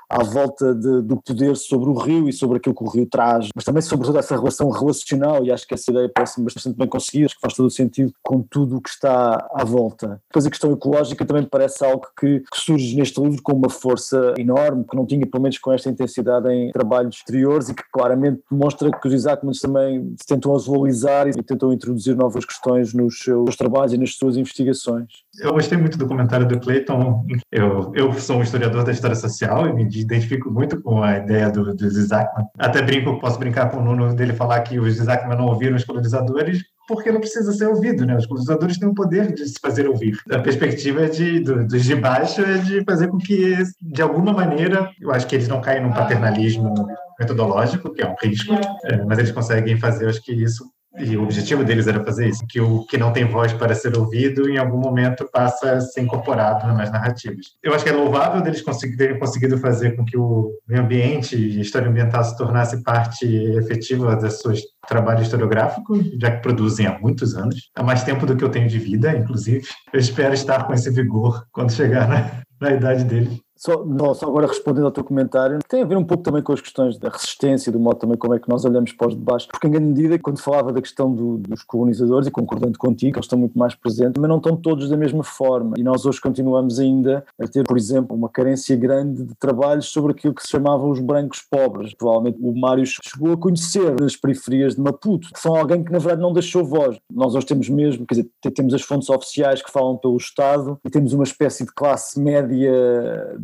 [0.10, 3.50] à volta de, do poder sobre o rio e sobre aquilo que o rio traz,
[3.56, 6.88] mas também sobre toda essa relação relacional, e acho que essa ideia parece bastante bem
[6.88, 10.22] conseguida, acho que faz todo o sentido com tudo o que está à volta.
[10.30, 14.34] Depois a questão ecológica também parece algo que, que surge neste livro com uma força
[14.38, 18.42] enorme, que não tinha pelo menos com esta intensidade em trabalhos exteriores e que claramente
[18.50, 23.56] demonstra que os Isaacmans também se tentam atualizar e tentam introduzir novas questões nos seus
[23.56, 25.08] trabalhos e nas suas investigações.
[25.40, 27.26] Eu gostei muito do comentário do Clayton.
[27.52, 31.50] Eu, eu sou um historiador da história social e me identifico muito com a ideia
[31.50, 32.46] do, dos Isaacman.
[32.58, 35.84] Até brinco, posso brincar com o Nuno dele falar que os Isaacman não ouviram os
[35.84, 38.18] colonizadores porque não precisa ser ouvido, né?
[38.18, 40.18] Os colonizadores têm o poder de se fazer ouvir.
[40.32, 44.90] A perspectiva de, do, dos de baixo é de fazer com que, de alguma maneira,
[45.00, 46.74] eu acho que eles não caem num paternalismo
[47.20, 50.66] metodológico, que é um risco, é, mas eles conseguem fazer, acho que isso
[50.98, 53.96] e o objetivo deles era fazer isso, que o que não tem voz para ser
[53.98, 57.46] ouvido, em algum momento passa a ser incorporado nas narrativas.
[57.62, 58.64] Eu acho que é louvável deles
[58.98, 63.26] terem conseguido fazer com que o meio ambiente e a história ambiental se tornasse parte
[63.26, 64.54] efetiva do seu
[64.88, 68.68] trabalho historiográfico, já que produzem há muitos anos, há mais tempo do que eu tenho
[68.68, 69.62] de vida, inclusive.
[69.94, 73.40] Eu espero estar com esse vigor quando chegar na, na idade deles.
[73.60, 76.62] Só, só agora respondendo ao teu comentário, tem a ver um pouco também com as
[76.62, 79.68] questões da resistência, do modo também como é que nós olhamos para os debates, porque
[79.68, 83.38] em grande medida, quando falava da questão do, dos colonizadores, e concordando contigo, eles estão
[83.38, 85.76] muito mais presentes, mas não estão todos da mesma forma.
[85.78, 90.14] E nós hoje continuamos ainda a ter, por exemplo, uma carência grande de trabalhos sobre
[90.14, 91.94] aquilo que se chamavam os brancos pobres.
[91.94, 96.00] Provavelmente o Mário chegou a conhecer nas periferias de Maputo, que são alguém que na
[96.00, 96.98] verdade não deixou voz.
[97.12, 100.90] Nós hoje temos mesmo, quer dizer, temos as fontes oficiais que falam pelo Estado e
[100.90, 102.72] temos uma espécie de classe média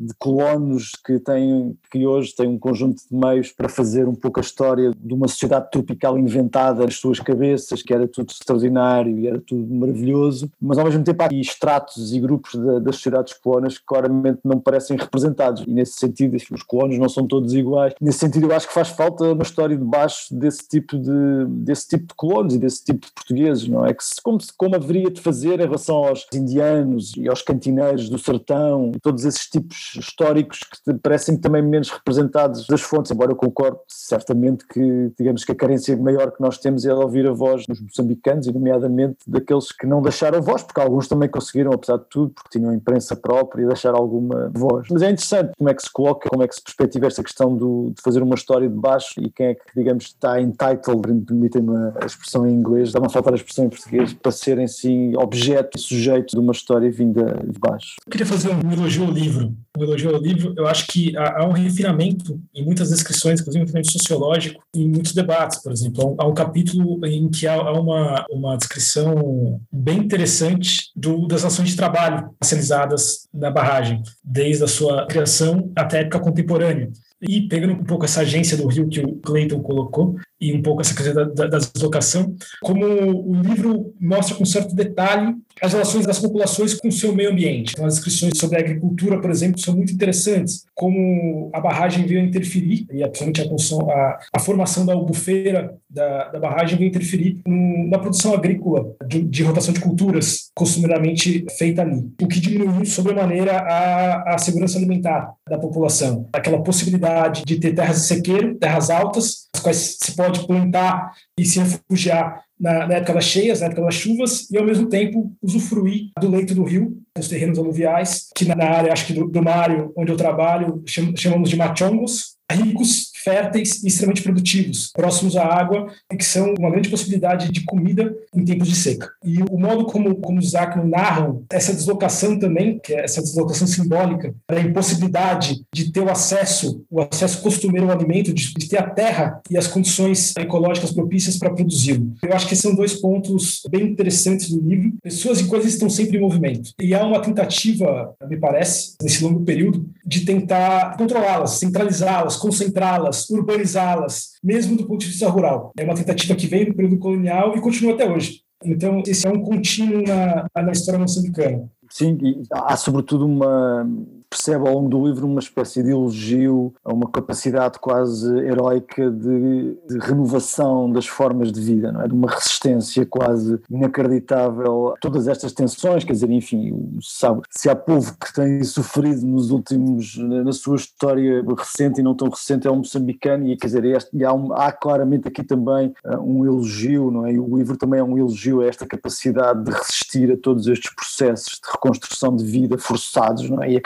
[0.05, 4.39] de colonos que têm que hoje têm um conjunto de meios para fazer um pouco
[4.39, 9.27] a história de uma sociedade tropical inventada nas suas cabeças, que era tudo extraordinário e
[9.27, 13.85] era tudo maravilhoso, mas ao mesmo tempo há estratos e grupos das sociedades colonas que
[13.85, 17.93] claramente não parecem representados e nesse sentido os colonos não são todos iguais.
[18.01, 21.87] Nesse sentido eu acho que faz falta uma história de baixo desse tipo de desse
[21.87, 23.93] tipo de colonos e desse tipo de portugueses, não é?
[23.93, 28.17] Que se, como, como haveria de fazer em relação aos indianos e aos cantineiros do
[28.17, 33.77] sertão, todos esses tipos históricos que parecem também menos representados das fontes, embora eu concorde
[33.87, 37.79] certamente que, digamos que a carência maior que nós temos é ouvir a voz dos
[37.81, 42.31] moçambicanos e nomeadamente daqueles que não deixaram voz, porque alguns também conseguiram, apesar de tudo,
[42.33, 44.87] porque tinham imprensa própria, deixar alguma voz.
[44.91, 47.55] Mas é interessante como é que se coloca, como é que se perspectiva esta questão
[47.55, 51.93] do, de fazer uma história de baixo e quem é que, digamos, está entitled, permitem-me
[52.01, 55.13] a expressão em inglês, dá-me a faltar a expressão em português, para ser em si
[55.17, 57.95] objeto e sujeito de uma história vinda de baixo.
[58.05, 61.41] Eu queria fazer um elogio ao livro um elogio ao livro, eu acho que há,
[61.41, 66.15] há um refinamento em muitas descrições, inclusive um refinamento sociológico, em muitos debates, por exemplo.
[66.17, 71.75] Há um, capítulo em que há, uma, uma descrição bem interessante do, das ações de
[71.75, 76.89] trabalho racializadas na barragem, desde a sua criação até a época contemporânea.
[77.21, 80.81] E pegando um pouco essa agência do Rio que o Clayton colocou, e um pouco
[80.81, 86.05] essa coisa da, da, da deslocação, como o livro mostra com certo detalhe as relações
[86.05, 87.73] das populações com o seu meio ambiente.
[87.73, 92.21] Então, as descrições sobre a agricultura, por exemplo, são muito interessantes, como a barragem veio
[92.21, 97.39] interferir, e principalmente a, construção, a, a formação da albufeira da, da barragem veio interferir
[97.47, 102.85] no, na produção agrícola de, de, rotação de culturas costumeiramente feita ali, o que diminuiu
[102.85, 106.27] sobremaneira a, a segurança alimentar da população.
[106.33, 111.45] Aquela possibilidade de ter terras de sequeiro, terras altas, as quais se pode plantar e
[111.45, 115.31] se refugiar na, na, época das cheias, na época das chuvas, e ao mesmo tempo
[115.41, 119.43] usufruir do leito do rio, dos terrenos aluviais, que na área, acho que do, do
[119.43, 120.83] Mário, onde eu trabalho,
[121.17, 126.69] chamamos de machongos, ricos, férteis e extremamente produtivos, próximos à água e que são uma
[126.69, 129.09] grande possibilidade de comida em tempos de seca.
[129.23, 133.65] E o modo como, como os Zachman narram essa deslocação também, que é essa deslocação
[133.65, 138.77] simbólica, a impossibilidade de ter o acesso, o acesso costumeiro ao alimento, de, de ter
[138.77, 142.13] a terra e as condições ecológicas propícias para produzi-lo.
[142.21, 144.93] Eu acho que são dois pontos bem interessantes do livro.
[145.01, 146.71] Pessoas e coisas estão sempre em movimento.
[146.79, 154.31] E há uma tentativa, me parece, nesse longo período, de tentar controlá-las, centralizá-las, concentrá-las, urbanizá-las,
[154.43, 155.71] mesmo do ponto de vista rural.
[155.77, 158.41] É uma tentativa que veio do período colonial e continua até hoje.
[158.63, 161.69] Então, esse é um contínuo na, na história moçambicana.
[161.89, 163.87] Sim, e há sobretudo uma,
[164.29, 169.77] percebe ao longo do livro uma espécie de elogio a uma capacidade quase heroica de,
[169.87, 172.07] de, renovação das formas de vida, não é?
[172.07, 177.75] de uma resistência quase inacreditável a todas estas tensões, quer dizer, enfim, sabe, se há
[177.75, 182.71] povo que tem sofrido nos últimos, na sua história recente e não tão recente, é
[182.71, 186.45] o moçambicano, e quer dizer, este, e há, um, há, claramente aqui também uh, um
[186.45, 187.33] elogio, não é?
[187.33, 190.93] E o livro também é um elogio a esta capacidade de resistir a todos estes
[190.93, 193.71] processos de reconstrução de vida forçados, não é?
[193.71, 193.81] E a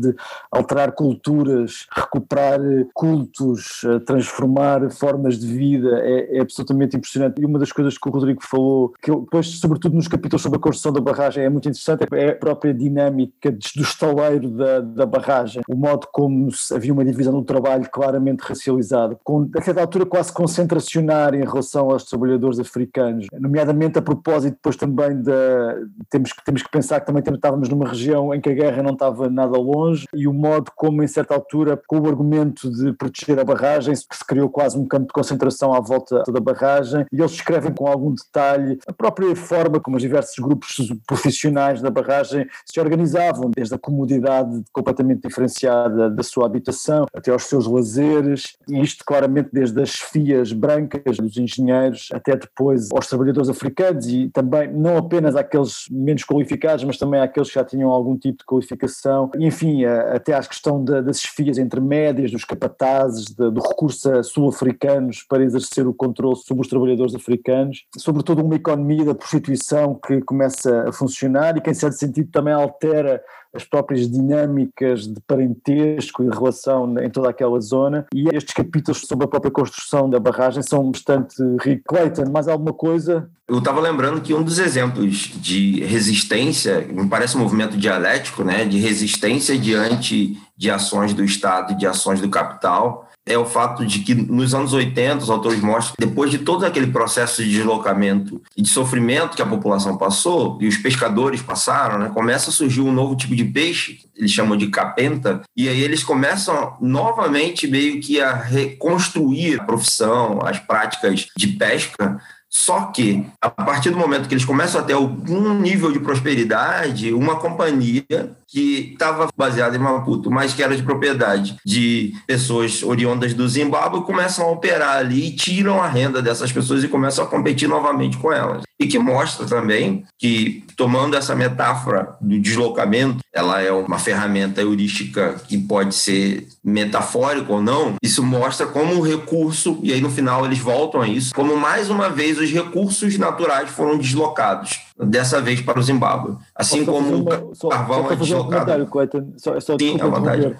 [0.00, 0.14] de
[0.50, 2.60] alterar culturas, recuperar
[2.94, 7.40] cultos, transformar formas de vida é, é absolutamente impressionante.
[7.40, 10.58] E uma das coisas que o Rodrigo falou, que eu, depois, sobretudo nos capítulos sobre
[10.58, 15.06] a construção da barragem, é muito interessante, é a própria dinâmica do estaleiro da, da
[15.06, 20.06] barragem, o modo como havia uma divisão do trabalho claramente racializada, com, a certa altura
[20.06, 25.76] quase concentracionária em relação aos trabalhadores africanos, nomeadamente a propósito depois também da.
[26.10, 29.28] Temos temos que pensar que também estávamos numa região em que a guerra não estava
[29.28, 33.44] nada longe e o modo como, em certa altura, com o argumento de proteger a
[33.44, 37.32] barragem, que se criou quase um campo de concentração à volta da barragem, e eles
[37.32, 42.80] escrevem com algum detalhe a própria forma como os diversos grupos profissionais da barragem se
[42.80, 49.04] organizavam, desde a comodidade completamente diferenciada da sua habitação até aos seus lazeres, e isto
[49.04, 54.96] claramente desde as fias brancas dos engenheiros até depois aos trabalhadores africanos e também não
[54.96, 59.84] apenas àqueles menos qualificados, mas também àqueles que já tinham algum tipo de qualificação, enfim,
[59.84, 65.94] até à questão das fias intermédias, dos capatazes, do recurso a sul-africanos para exercer o
[65.94, 71.60] controle sobre os trabalhadores africanos, sobretudo uma economia da prostituição que começa a funcionar e
[71.60, 73.22] que em certo sentido também altera
[73.54, 79.24] as próprias dinâmicas de parentesco e relação em toda aquela zona e estes capítulos sobre
[79.24, 81.84] a própria construção da barragem são bastante ricos.
[81.86, 83.30] Clayton, mais alguma coisa?
[83.48, 88.64] Eu estava lembrando que um dos exemplos de resistência, me parece um movimento dialético, né,
[88.66, 93.84] de resistência diante de ações do Estado e de ações do capital, é o fato
[93.84, 97.50] de que nos anos 80 os autores mostram que depois de todo aquele processo de
[97.50, 102.52] deslocamento e de sofrimento que a população passou e os pescadores passaram, né, começa a
[102.52, 107.68] surgir um novo tipo de peixe, eles chamam de capenta, e aí eles começam novamente
[107.68, 112.20] meio que a reconstruir a profissão, as práticas de pesca.
[112.50, 117.12] Só que, a partir do momento que eles começam a ter algum nível de prosperidade,
[117.12, 123.34] uma companhia que estava baseada em Maputo, mas que era de propriedade de pessoas oriundas
[123.34, 127.28] do Zimbábue, começam a operar ali e tiram a renda dessas pessoas e começam a
[127.28, 128.62] competir novamente com elas.
[128.80, 135.34] E que mostra também que, tomando essa metáfora do deslocamento, ela é uma ferramenta heurística
[135.46, 140.44] que pode ser metafórica ou não, isso mostra como o recurso, e aí no final
[140.46, 145.60] eles voltam a isso, como mais uma vez os recursos naturais foram deslocados dessa vez
[145.60, 146.36] para o Zimbábue.
[146.54, 148.72] Assim como o carvão é deslocado.
[148.82, 149.96] Um só, só Sim,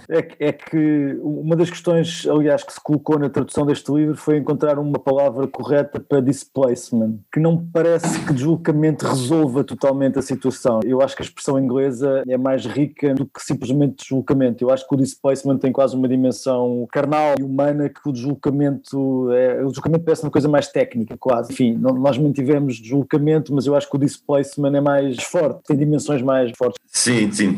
[0.08, 4.16] é, é, é, que uma das questões, aliás, que se colocou na tradução deste livro
[4.16, 10.22] foi encontrar uma palavra correta para displacement, que não parece que deslocamento resolva totalmente a
[10.22, 10.80] situação.
[10.84, 14.64] Eu acho que a expressão inglesa é mais rica do que simplesmente deslocamento.
[14.64, 19.32] Eu acho que o displacement tem quase uma dimensão carnal e humana que o deslocamento,
[19.32, 21.52] é, o deslocamento parece uma coisa mais técnica, quase.
[21.52, 25.76] Enfim, nós mantivemos deslocamento, mas eu acho que o displacement placement é mais forte, tem
[25.76, 26.78] dimensões mais fortes.
[26.92, 27.56] Sim, sim.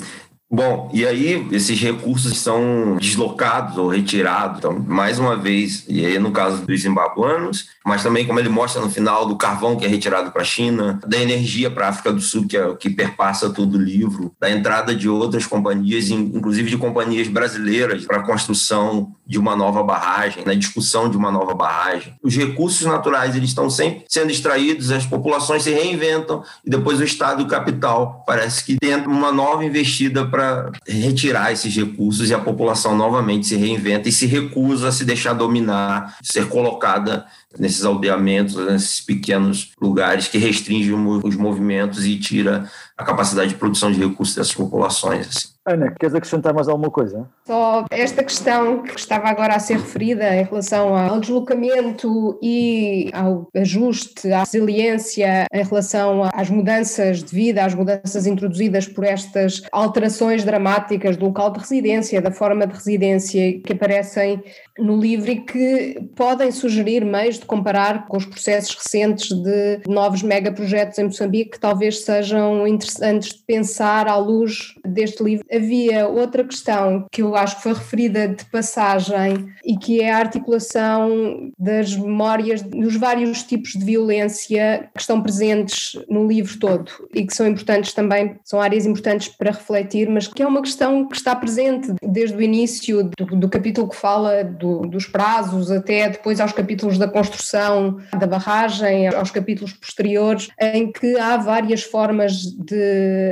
[0.53, 4.59] Bom, e aí esses recursos são deslocados ou retirados.
[4.59, 8.81] Então, mais uma vez, e aí no caso dos zimbabuanos, mas também como ele mostra
[8.81, 12.13] no final do carvão que é retirado para a China, da energia para a África
[12.13, 16.09] do Sul que é o que perpassa todo o livro, da entrada de outras companhias,
[16.09, 21.33] inclusive de companhias brasileiras para a construção de uma nova barragem, na discussão de uma
[21.33, 22.15] nova barragem.
[22.23, 27.05] Os recursos naturais eles estão sempre sendo extraídos, as populações se reinventam e depois o
[27.05, 32.39] Estado o capital parece que tem uma nova investida para retirar esses recursos e a
[32.39, 37.27] população novamente se reinventa e se recusa a se deixar dominar, ser colocada
[37.59, 42.71] nesses aldeamentos, nesses pequenos lugares que restringem os movimentos e tira
[43.01, 45.29] a capacidade de produção de recursos dessas populações.
[45.29, 45.49] Assim.
[45.67, 47.29] Ana, queres acrescentar mais alguma coisa?
[47.47, 53.49] Só esta questão que estava agora a ser referida em relação ao deslocamento e ao
[53.57, 60.45] ajuste, à resiliência em relação às mudanças de vida, às mudanças introduzidas por estas alterações
[60.45, 64.43] dramáticas do local de residência, da forma de residência que aparecem
[64.79, 70.23] no livro e que podem sugerir meios de comparar com os processos recentes de novos
[70.23, 76.45] megaprojetos em Moçambique que talvez sejam interessantes de pensar à luz deste livro havia outra
[76.45, 81.97] questão que eu acho que foi referida de passagem e que é a articulação das
[81.97, 87.47] memórias dos vários tipos de violência que estão presentes no livro todo e que são
[87.47, 91.93] importantes também, são áreas importantes para refletir, mas que é uma questão que está presente
[92.03, 96.99] desde o início do, do capítulo que fala do, dos prazos até depois aos capítulos
[96.99, 102.70] da construção da barragem, aos capítulos posteriores, em que há várias formas de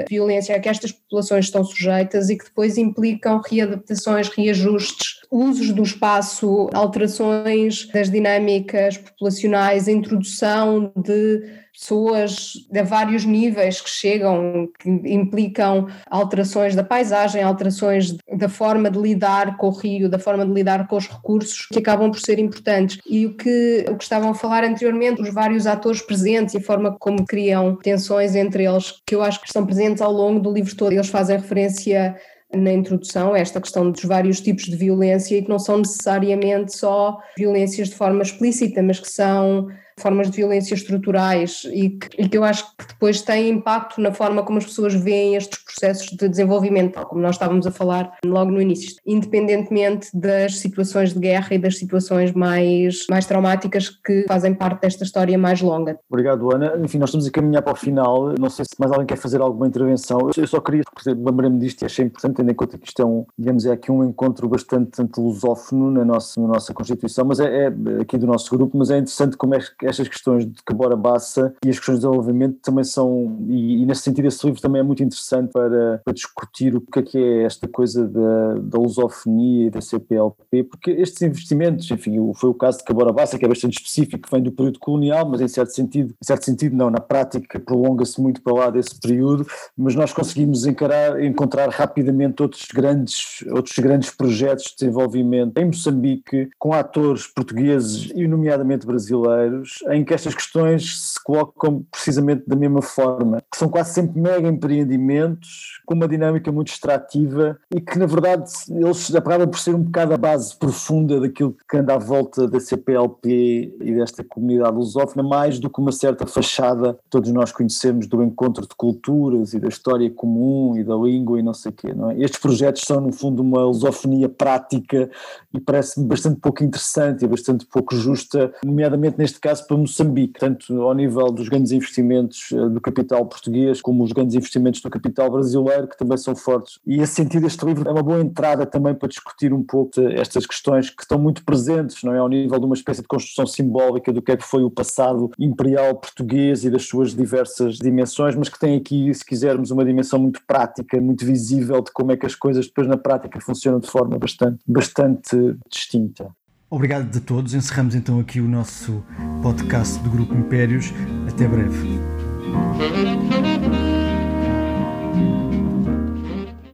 [0.09, 6.69] violência que estas populações estão sujeitas e que depois implicam readaptações, reajustes, usos do espaço,
[6.73, 11.43] alterações das dinâmicas populacionais, introdução de
[11.79, 18.99] pessoas de vários níveis que chegam, que implicam alterações da paisagem, alterações da forma de
[18.99, 22.41] lidar com o rio, da forma de lidar com os recursos, que acabam por ser
[22.41, 22.99] importantes.
[23.07, 26.63] E o que, o que estavam a falar anteriormente, os vários atores presentes e a
[26.63, 30.53] forma como criam tensões entre eles, que eu acho que estão presentes ao longo do
[30.53, 30.98] livro todo.
[30.99, 32.17] Eles fazem referência
[32.55, 37.19] na introdução esta questão dos vários tipos de violência e que não são necessariamente só
[37.37, 39.69] violências de forma explícita, mas que são
[40.01, 44.13] formas de violência estruturais e que, e que eu acho que depois têm impacto na
[44.13, 48.17] forma como as pessoas veem estes processos de desenvolvimento, tal como nós estávamos a falar
[48.25, 54.25] logo no início, independentemente das situações de guerra e das situações mais, mais traumáticas que
[54.27, 55.99] fazem parte desta história mais longa.
[56.09, 56.75] Obrigado, Ana.
[56.83, 58.35] Enfim, nós estamos a caminhar para o final.
[58.39, 60.31] Não sei se mais alguém quer fazer alguma intervenção.
[60.37, 63.25] Eu só queria, lembrei-me disto e achei importante, tendo em conta que isto é um,
[63.39, 67.73] digamos, é aqui um encontro bastante lusófono na nossa, na nossa Constituição, mas é, é
[68.01, 71.55] aqui do nosso grupo, mas é interessante como é que estas questões de Cabora Bassa
[71.65, 74.85] e as questões de desenvolvimento também são, e, e, nesse sentido esse livro também é
[74.85, 79.67] muito interessante para, para discutir o que é que é esta coisa da, da lusofonia
[79.67, 83.49] e da CPLP, porque estes investimentos, enfim, foi o caso de Cabora Bassa, que é
[83.49, 86.91] bastante específico, que vem do período colonial, mas em certo sentido, em certo sentido não,
[86.91, 92.67] na prática prolonga-se muito para lá desse período, mas nós conseguimos encarar, encontrar rapidamente outros
[92.73, 100.05] grandes, outros grandes projetos de desenvolvimento em Moçambique, com atores portugueses e nomeadamente brasileiros, em
[100.05, 105.81] que estas questões se colocam precisamente da mesma forma, que são quase sempre mega empreendimentos
[105.87, 110.15] com uma dinâmica muito extrativa e que na verdade eles acabam por ser um bocado
[110.15, 115.59] a base profunda daquilo que anda à volta da CPLP e desta comunidade lusófona, mais
[115.59, 119.69] do que uma certa fachada que todos nós conhecemos do encontro de culturas e da
[119.69, 121.89] história comum e da língua e não sei o quê.
[121.89, 122.23] É?
[122.23, 125.11] Estes projetos são no fundo uma lusofonia prática
[125.53, 130.81] e parece-me bastante pouco interessante e bastante pouco justa, nomeadamente neste caso para Moçambique, tanto
[130.83, 135.31] ao nível dos grandes investimentos eh, do capital português, como os grandes investimentos do capital
[135.31, 136.81] brasileiro, que também são fortes.
[136.87, 140.47] E, nesse sentido, este livro é uma boa entrada também para discutir um pouco estas
[140.47, 142.19] questões que estão muito presentes, não é?
[142.19, 145.31] Ao nível de uma espécie de construção simbólica do que é que foi o passado
[145.39, 150.19] imperial português e das suas diversas dimensões, mas que tem aqui, se quisermos, uma dimensão
[150.19, 153.89] muito prática, muito visível de como é que as coisas depois na prática funcionam de
[153.89, 156.35] forma bastante, bastante distinta.
[156.71, 157.55] Obrigado a todos.
[157.55, 159.03] Encerramos então aqui o nosso
[159.43, 160.93] podcast do Grupo Impérios.
[161.27, 161.99] Até breve.